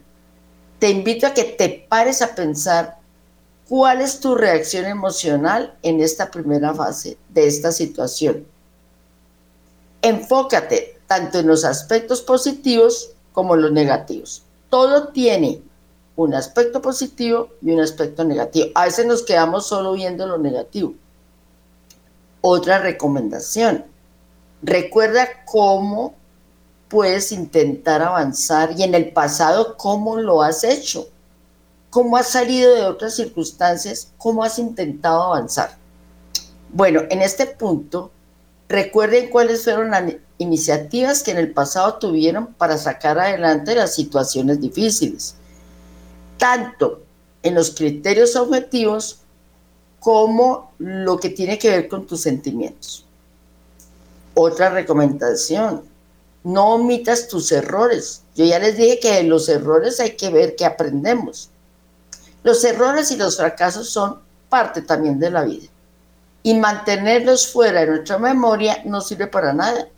[0.79, 2.99] Te invito a que te pares a pensar
[3.77, 8.47] ¿Cuál es tu reacción emocional en esta primera fase de esta situación?
[10.01, 14.45] Enfócate tanto en los aspectos positivos como en los negativos.
[14.71, 15.61] Todo tiene
[16.15, 18.69] un aspecto positivo y un aspecto negativo.
[18.77, 20.95] A veces nos quedamos solo viendo lo negativo.
[22.43, 23.87] Otra recomendación.
[24.63, 26.15] Recuerda cómo
[26.87, 31.09] puedes intentar avanzar y en el pasado cómo lo has hecho
[31.95, 35.77] cómo has salido de otras circunstancias, cómo has intentado avanzar.
[36.71, 38.11] Bueno, en este punto,
[38.69, 44.61] recuerden cuáles fueron las iniciativas que en el pasado tuvieron para sacar adelante las situaciones
[44.61, 45.37] difíciles,
[46.37, 47.05] tanto
[47.45, 49.21] en los criterios objetivos
[50.01, 53.07] como lo que tiene que ver con tus sentimientos.
[54.35, 55.85] Otra recomendación,
[56.43, 58.23] no omitas tus errores.
[58.35, 61.51] Yo ya les dije que de los errores hay que ver que aprendemos.
[62.45, 65.67] Los errores y los fracasos son parte también de la vida.
[66.43, 69.89] Y mantenerlos fuera de nuestra memoria no sirve para nada.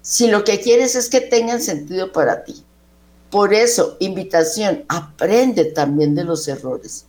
[0.00, 2.64] Si lo que quieres es que tengan sentido para ti.
[3.30, 7.04] Por eso, invitación, aprende también de los errores,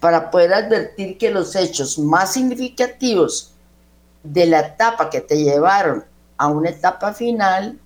[0.00, 3.52] para poder advertir que los hechos más significativos
[4.22, 6.04] de la etapa que te llevaron
[6.38, 7.78] a una etapa final,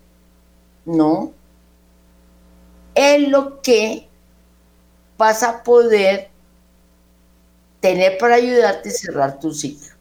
[0.84, 1.32] no,
[2.94, 4.08] es lo que
[5.16, 6.28] vas a poder
[7.80, 9.92] tener para ayudarte a cerrar tu ciclo.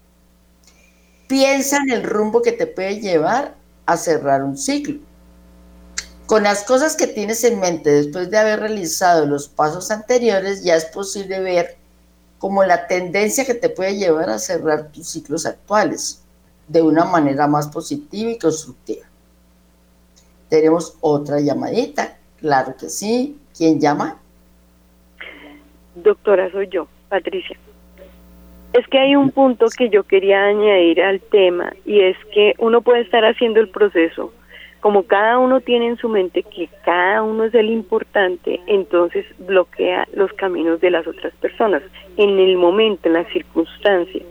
[1.28, 3.56] Piensa en el rumbo que te puede llevar
[3.86, 5.00] a cerrar un ciclo.
[6.26, 10.76] Con las cosas que tienes en mente después de haber realizado los pasos anteriores, ya
[10.76, 11.78] es posible ver
[12.40, 16.22] como la tendencia que te puede llevar a cerrar tus ciclos actuales
[16.68, 19.06] de una manera más positiva y constructiva.
[20.50, 23.40] Tenemos otra llamadita, claro que sí.
[23.56, 24.23] ¿Quién llama?
[25.96, 27.58] Doctora, soy yo, Patricia.
[28.74, 32.82] Es que hay un punto que yo quería añadir al tema y es que uno
[32.82, 34.34] puede estar haciendo el proceso,
[34.80, 40.08] como cada uno tiene en su mente que cada uno es el importante, entonces bloquea
[40.14, 41.84] los caminos de las otras personas
[42.18, 44.22] en el momento, en la circunstancia.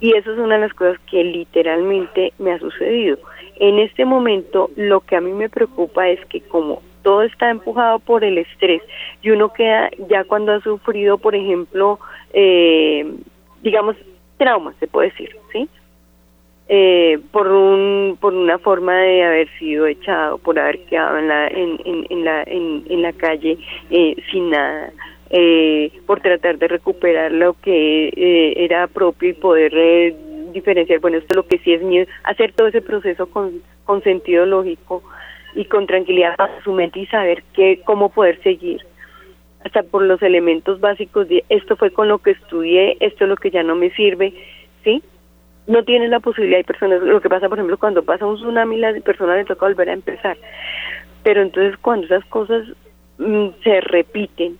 [0.00, 3.18] Y eso es una de las cosas que literalmente me ha sucedido.
[3.56, 8.00] En este momento lo que a mí me preocupa es que como todo está empujado
[8.00, 8.82] por el estrés
[9.22, 12.00] y uno queda ya cuando ha sufrido, por ejemplo,
[12.32, 13.06] eh,
[13.62, 13.94] digamos,
[14.38, 15.68] trauma, se puede decir, ¿sí?
[16.68, 21.46] Eh, por un por una forma de haber sido echado, por haber quedado en la
[21.46, 21.78] en,
[22.10, 23.56] en, la en, la calle
[23.88, 24.92] eh, sin nada,
[25.30, 28.10] eh, por tratar de recuperar lo que
[28.56, 30.12] era propio y poder
[30.52, 34.02] diferenciar, bueno, esto es lo que sí es mío, hacer todo ese proceso con, con
[34.02, 35.04] sentido lógico
[35.56, 38.82] y con tranquilidad para su mente y saber qué, cómo poder seguir
[39.64, 43.36] hasta por los elementos básicos de esto fue con lo que estudié, esto es lo
[43.36, 44.32] que ya no me sirve,
[44.84, 45.02] ¿sí?
[45.66, 48.76] no tienen la posibilidad, hay personas, lo que pasa por ejemplo cuando pasa un tsunami,
[48.76, 50.36] la persona le toca volver a empezar,
[51.24, 52.64] pero entonces cuando esas cosas
[53.18, 54.56] mm, se repiten,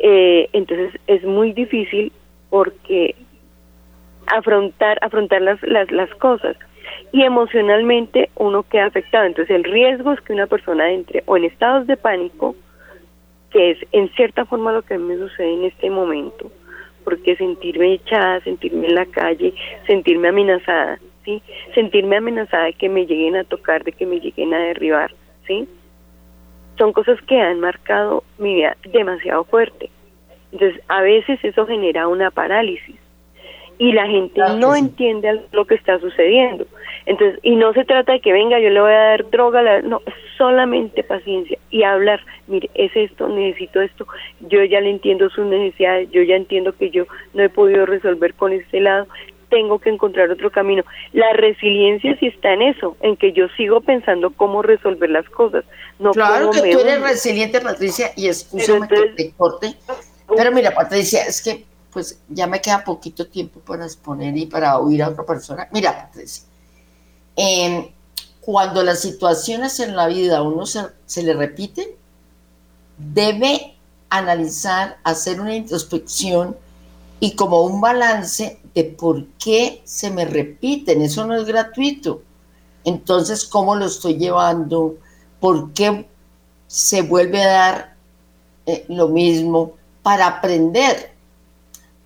[0.00, 2.12] eh, entonces es muy difícil
[2.50, 3.14] porque
[4.26, 6.56] afrontar, afrontar las, las, las cosas
[7.12, 11.44] y emocionalmente uno queda afectado, entonces el riesgo es que una persona entre o en
[11.44, 12.54] estados de pánico,
[13.50, 16.50] que es en cierta forma lo que a mí me sucede en este momento,
[17.04, 19.54] porque sentirme echada, sentirme en la calle,
[19.86, 21.42] sentirme amenazada, ¿sí?
[21.74, 25.12] Sentirme amenazada de que me lleguen a tocar, de que me lleguen a derribar,
[25.46, 25.68] ¿sí?
[26.78, 29.90] Son cosas que han marcado mi vida demasiado fuerte.
[30.52, 32.96] Entonces, a veces eso genera una parálisis
[33.78, 36.66] y la gente no entiende lo que está sucediendo.
[37.04, 40.02] Entonces, y no se trata de que venga, yo le voy a dar droga, no,
[40.36, 44.06] solamente paciencia y hablar, mire, es esto, necesito esto,
[44.40, 48.34] yo ya le entiendo sus necesidades, yo ya entiendo que yo no he podido resolver
[48.34, 49.06] con este lado,
[49.48, 50.82] tengo que encontrar otro camino.
[51.12, 55.64] La resiliencia sí está en eso, en que yo sigo pensando cómo resolver las cosas.
[55.98, 59.74] No claro que tú eres resiliente, Patricia, y escúchame que te corte.
[60.36, 61.64] Pero mira, Patricia, es que
[61.96, 65.66] pues ya me queda poquito tiempo para exponer y para oír a otra persona.
[65.72, 66.44] Mira, Patricia,
[67.34, 67.90] eh,
[68.42, 71.88] cuando las situaciones en la vida a uno se, se le repiten,
[72.98, 73.78] debe
[74.10, 76.54] analizar, hacer una introspección
[77.18, 81.00] y como un balance de por qué se me repiten.
[81.00, 82.20] Eso no es gratuito.
[82.84, 84.98] Entonces, ¿cómo lo estoy llevando?
[85.40, 86.06] ¿Por qué
[86.66, 87.96] se vuelve a dar
[88.66, 89.72] eh, lo mismo?
[90.02, 91.15] Para aprender.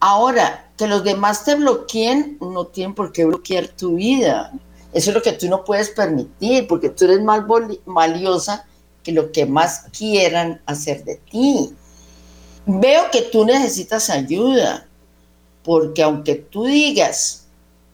[0.01, 4.51] Ahora, que los demás te bloqueen, no tienen por qué bloquear tu vida.
[4.95, 7.43] Eso es lo que tú no puedes permitir, porque tú eres más
[7.85, 8.67] valiosa
[9.03, 11.75] que lo que más quieran hacer de ti.
[12.65, 14.87] Veo que tú necesitas ayuda,
[15.63, 17.47] porque aunque tú digas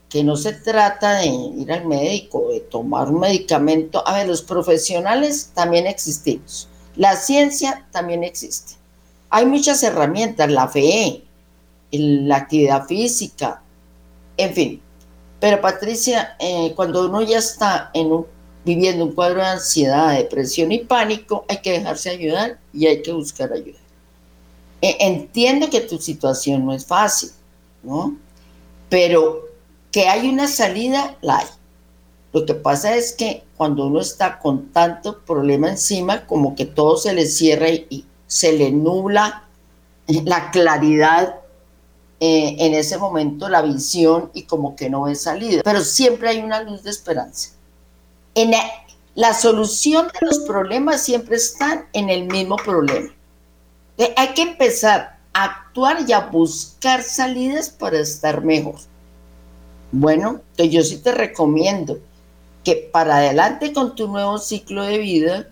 [0.09, 4.41] que no se trata de ir al médico, de tomar un medicamento, a ver, los
[4.41, 8.75] profesionales también existimos, la ciencia también existe.
[9.29, 11.26] Hay muchas herramientas, la fe,
[11.91, 13.61] la actividad física,
[14.37, 14.81] en fin,
[15.39, 17.91] pero Patricia, eh, cuando uno ya está
[18.65, 23.11] viviendo un cuadro de ansiedad, depresión y pánico, hay que dejarse ayudar y hay que
[23.11, 23.79] buscar ayuda.
[24.81, 27.29] E, entiendo que tu situación no es fácil,
[27.83, 28.17] ¿no?
[28.89, 29.47] Pero
[29.91, 31.47] que hay una salida, la hay.
[32.33, 36.97] Lo que pasa es que cuando uno está con tanto problema encima, como que todo
[36.97, 39.43] se le cierra y se le nubla
[40.07, 41.36] la claridad
[42.19, 45.61] eh, en ese momento la visión y como que no ve salida.
[45.63, 47.51] Pero siempre hay una luz de esperanza.
[48.33, 48.51] En
[49.13, 53.09] la, solución de los problemas siempre están en el mismo problema.
[53.99, 58.79] Eh, hay que empezar a actuar y a buscar salidas para estar mejor.
[59.91, 61.99] Bueno, entonces yo sí te recomiendo
[62.63, 65.47] que para adelante con tu nuevo ciclo de vida,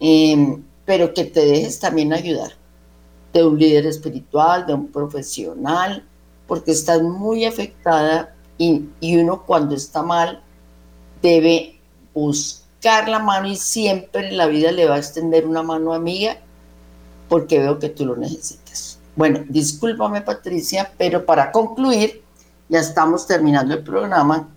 [0.00, 2.57] em, pero que te dejes también ayudar
[3.32, 6.04] de un líder espiritual, de un profesional,
[6.46, 10.42] porque estás muy afectada y, uno cuando está mal
[11.22, 11.78] debe
[12.14, 16.38] buscar la mano y siempre la vida le va a extender una mano amiga
[17.28, 18.98] porque veo que tú lo necesitas.
[19.14, 22.22] Bueno, discúlpame Patricia, pero para concluir,
[22.68, 24.48] ya estamos terminando el programa.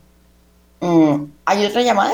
[0.80, 2.14] Mm, ¿Hay otra llamada?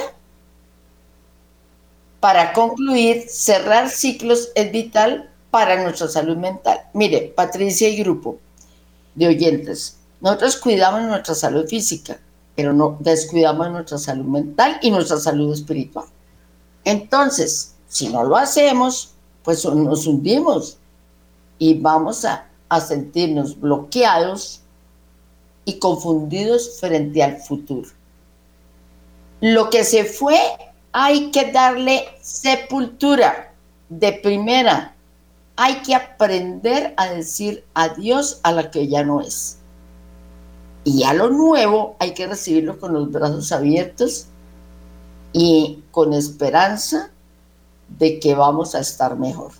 [2.20, 6.82] Para concluir, cerrar ciclos es vital para nuestra salud mental.
[6.94, 8.38] Mire, Patricia y grupo
[9.16, 12.20] de oyentes, nosotros cuidamos nuestra salud física,
[12.56, 16.06] pero no descuidamos nuestra salud mental y nuestra salud espiritual.
[16.84, 20.78] Entonces, si no lo hacemos, pues nos hundimos
[21.60, 24.62] y vamos a, a sentirnos bloqueados
[25.66, 27.90] y confundidos frente al futuro.
[29.42, 30.40] Lo que se fue
[30.92, 33.54] hay que darle sepultura
[33.90, 34.96] de primera
[35.58, 39.58] hay que aprender a decir adiós a la que ya no es.
[40.84, 44.28] Y a lo nuevo hay que recibirlo con los brazos abiertos
[45.34, 47.12] y con esperanza
[47.90, 49.52] de que vamos a estar mejor.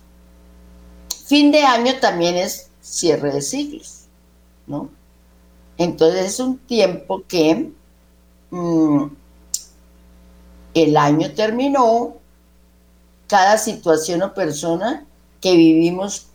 [1.26, 4.04] Fin de año también es cierre de siglos,
[4.68, 4.88] ¿no?
[5.76, 7.72] Entonces es un tiempo que
[8.50, 9.04] mm,
[10.74, 12.14] el año terminó,
[13.26, 15.07] cada situación o persona
[15.40, 16.28] que vivimos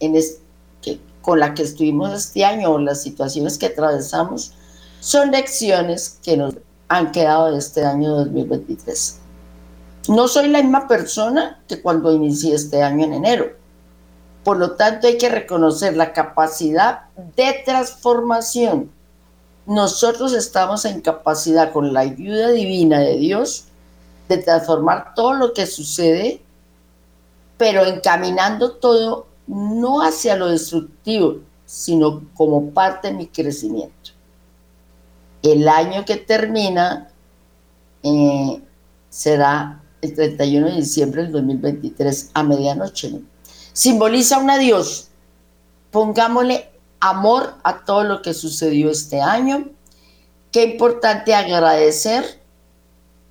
[1.22, 4.54] con la que estuvimos este año o las situaciones que atravesamos
[4.99, 6.56] son lecciones que nos
[6.89, 9.20] han quedado de este año 2023.
[10.10, 13.54] No soy la misma persona que cuando inicié este año en enero.
[14.43, 17.04] Por lo tanto, hay que reconocer la capacidad
[17.36, 18.91] de transformación.
[19.66, 23.66] Nosotros estamos en capacidad, con la ayuda divina de Dios,
[24.28, 26.43] de transformar todo lo que sucede,
[27.58, 34.12] pero encaminando todo no hacia lo destructivo, sino como parte de mi crecimiento.
[35.41, 37.10] El año que termina
[38.04, 38.62] eh,
[39.10, 43.22] será el 31 de diciembre del 2023 a medianoche.
[43.72, 45.10] Simboliza un adiós.
[45.91, 49.70] Pongámosle amor a todo lo que sucedió este año.
[50.51, 52.41] Qué importante agradecer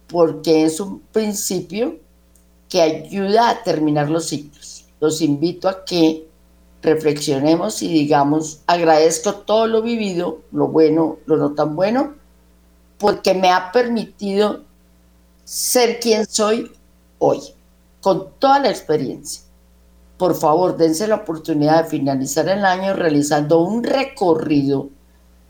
[0.08, 1.98] porque es un principio
[2.72, 4.86] que ayuda a terminar los ciclos.
[4.98, 6.26] Los invito a que
[6.80, 12.14] reflexionemos y digamos, agradezco todo lo vivido, lo bueno, lo no tan bueno,
[12.96, 14.62] porque me ha permitido
[15.44, 16.72] ser quien soy
[17.18, 17.40] hoy,
[18.00, 19.42] con toda la experiencia.
[20.16, 24.88] Por favor, dense la oportunidad de finalizar el año realizando un recorrido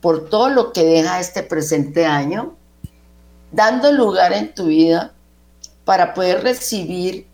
[0.01, 2.57] por todo lo que deja este presente año,
[3.53, 5.12] dando lugar en tu vida
[5.85, 7.27] para poder recibir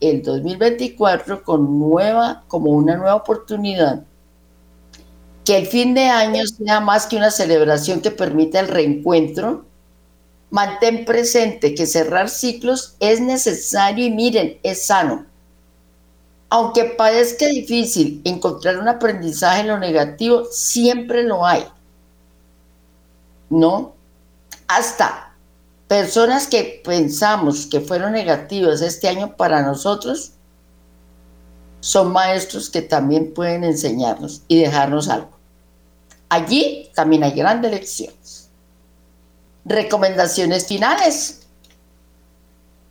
[0.00, 4.02] el 2024 con nueva, como una nueva oportunidad.
[5.44, 9.64] Que el fin de año sea más que una celebración que permita el reencuentro,
[10.50, 15.26] mantén presente que cerrar ciclos es necesario y miren, es sano.
[16.48, 21.64] Aunque parezca difícil encontrar un aprendizaje en lo negativo, siempre lo hay.
[23.48, 23.94] ¿No?
[24.66, 25.29] Hasta
[25.90, 30.30] personas que pensamos que fueron negativas este año para nosotros,
[31.80, 35.30] son maestros que también pueden enseñarnos y dejarnos algo.
[36.28, 38.50] Allí también hay grandes lecciones.
[39.64, 41.48] Recomendaciones finales.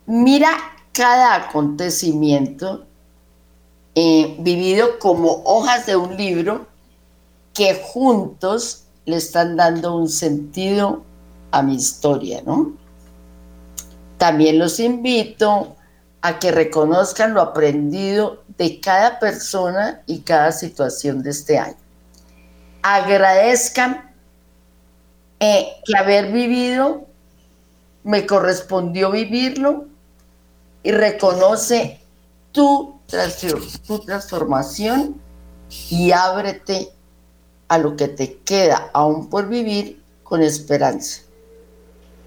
[0.04, 0.50] Mira
[0.92, 2.84] cada acontecimiento
[3.94, 6.66] eh, vivido como hojas de un libro
[7.54, 11.02] que juntos le están dando un sentido
[11.50, 12.78] a mi historia, ¿no?
[14.20, 15.76] También los invito
[16.20, 21.78] a que reconozcan lo aprendido de cada persona y cada situación de este año.
[22.82, 24.12] Agradezcan
[25.40, 27.06] eh, que haber vivido
[28.04, 29.86] me correspondió vivirlo
[30.82, 31.98] y reconoce
[32.52, 33.00] tu,
[33.86, 35.18] tu transformación
[35.88, 36.90] y ábrete
[37.68, 41.22] a lo que te queda aún por vivir con esperanza.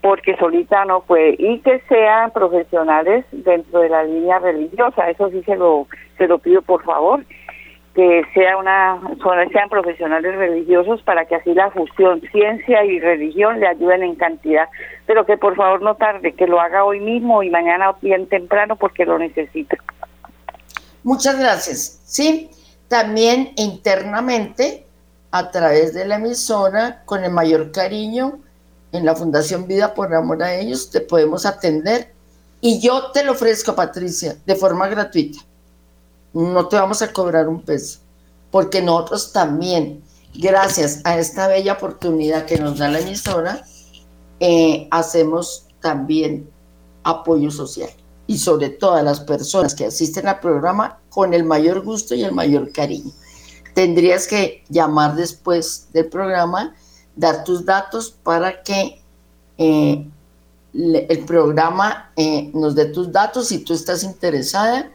[0.02, 5.42] porque solita no puede, y que sean profesionales dentro de la línea religiosa, eso sí
[5.44, 5.88] se lo,
[6.18, 7.24] se lo pido por favor,
[7.98, 9.02] que sea una,
[9.52, 14.70] sean profesionales religiosos para que así la fusión ciencia y religión le ayuden en cantidad,
[15.08, 18.76] pero que por favor no tarde, que lo haga hoy mismo y mañana bien temprano
[18.76, 19.78] porque lo necesita.
[21.02, 22.02] Muchas gracias.
[22.06, 22.52] Sí,
[22.88, 24.86] también internamente
[25.32, 28.40] a través de la emisora, con el mayor cariño,
[28.92, 32.14] en la Fundación Vida por Amor a ellos, te podemos atender
[32.60, 35.40] Y yo te lo ofrezco, Patricia, de forma gratuita.
[36.34, 38.00] No te vamos a cobrar un peso,
[38.52, 43.64] porque nosotros también, gracias a esta bella oportunidad que nos da la emisora,
[44.40, 46.50] eh, hacemos también
[47.04, 47.90] apoyo social.
[48.26, 52.24] Y sobre todo a las personas que asisten al programa con el mayor gusto y
[52.24, 53.12] el mayor cariño.
[53.74, 56.76] Tendrías que llamar después del programa,
[57.18, 59.02] dar tus datos para que
[59.58, 60.08] eh,
[60.74, 64.92] el programa eh, nos dé tus datos si tú estás interesada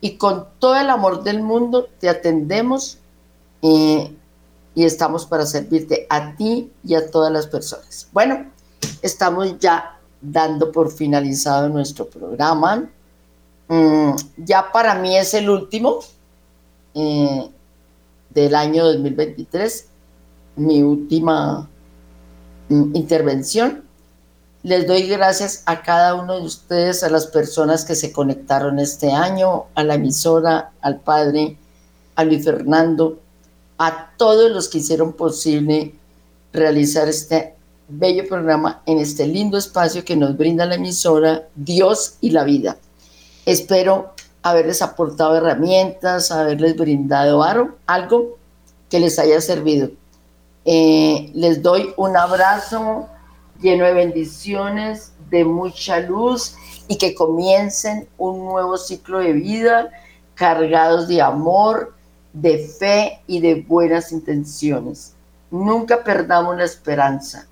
[0.00, 2.98] y con todo el amor del mundo te atendemos
[3.62, 4.14] eh,
[4.74, 8.08] y estamos para servirte a ti y a todas las personas.
[8.12, 8.46] Bueno,
[9.02, 12.88] estamos ya dando por finalizado nuestro programa.
[13.68, 16.00] Mm, ya para mí es el último
[16.94, 19.88] del año 2023,
[20.56, 21.68] mi última
[22.68, 23.84] mm, intervención.
[24.62, 29.12] Les doy gracias a cada uno de ustedes, a las personas que se conectaron este
[29.12, 31.58] año, a la emisora, al padre,
[32.16, 33.18] a Luis Fernando,
[33.78, 35.94] a todos los que hicieron posible
[36.52, 37.54] realizar este
[37.88, 42.78] bello programa en este lindo espacio que nos brinda la emisora Dios y la vida.
[43.44, 47.42] Espero haberles aportado herramientas, haberles brindado
[47.86, 48.38] algo
[48.88, 49.90] que les haya servido.
[50.64, 53.08] Eh, les doy un abrazo
[53.60, 56.56] lleno de bendiciones, de mucha luz
[56.88, 59.90] y que comiencen un nuevo ciclo de vida
[60.34, 61.94] cargados de amor,
[62.32, 65.14] de fe y de buenas intenciones.
[65.50, 67.46] Nunca perdamos la esperanza.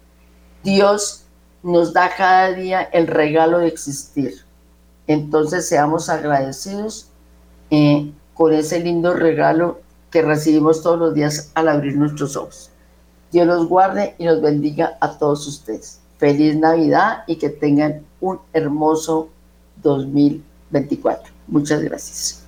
[0.64, 1.24] Dios
[1.62, 4.44] nos da cada día el regalo de existir.
[5.06, 7.08] Entonces seamos agradecidos
[7.70, 12.71] eh, con ese lindo regalo que recibimos todos los días al abrir nuestros ojos.
[13.32, 16.00] Dios los guarde y nos bendiga a todos ustedes.
[16.18, 19.30] Feliz Navidad y que tengan un hermoso
[19.82, 21.32] 2024.
[21.48, 22.44] Muchas gracias.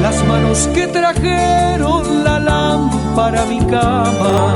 [0.00, 4.54] Las manos que trajeron la lámpara a mi cama,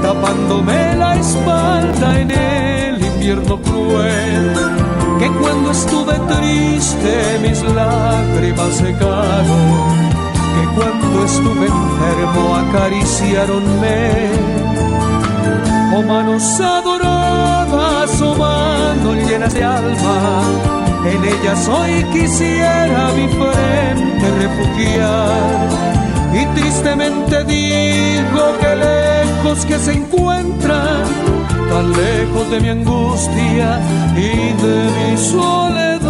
[0.00, 4.77] tapándome la espalda en el invierno cruel
[5.18, 10.08] que cuando estuve triste mis lágrimas secaron,
[10.54, 14.30] que cuando estuve enfermo acariciaronme.
[15.96, 20.42] Oh manos adoradas, oh manos llenas de alma,
[21.04, 25.68] en ellas hoy quisiera mi frente refugiar.
[26.32, 28.76] Y tristemente digo que
[29.42, 31.04] lejos que se encuentran
[31.68, 33.80] tan lejos de mi angustia
[34.16, 36.07] y de mi soledad.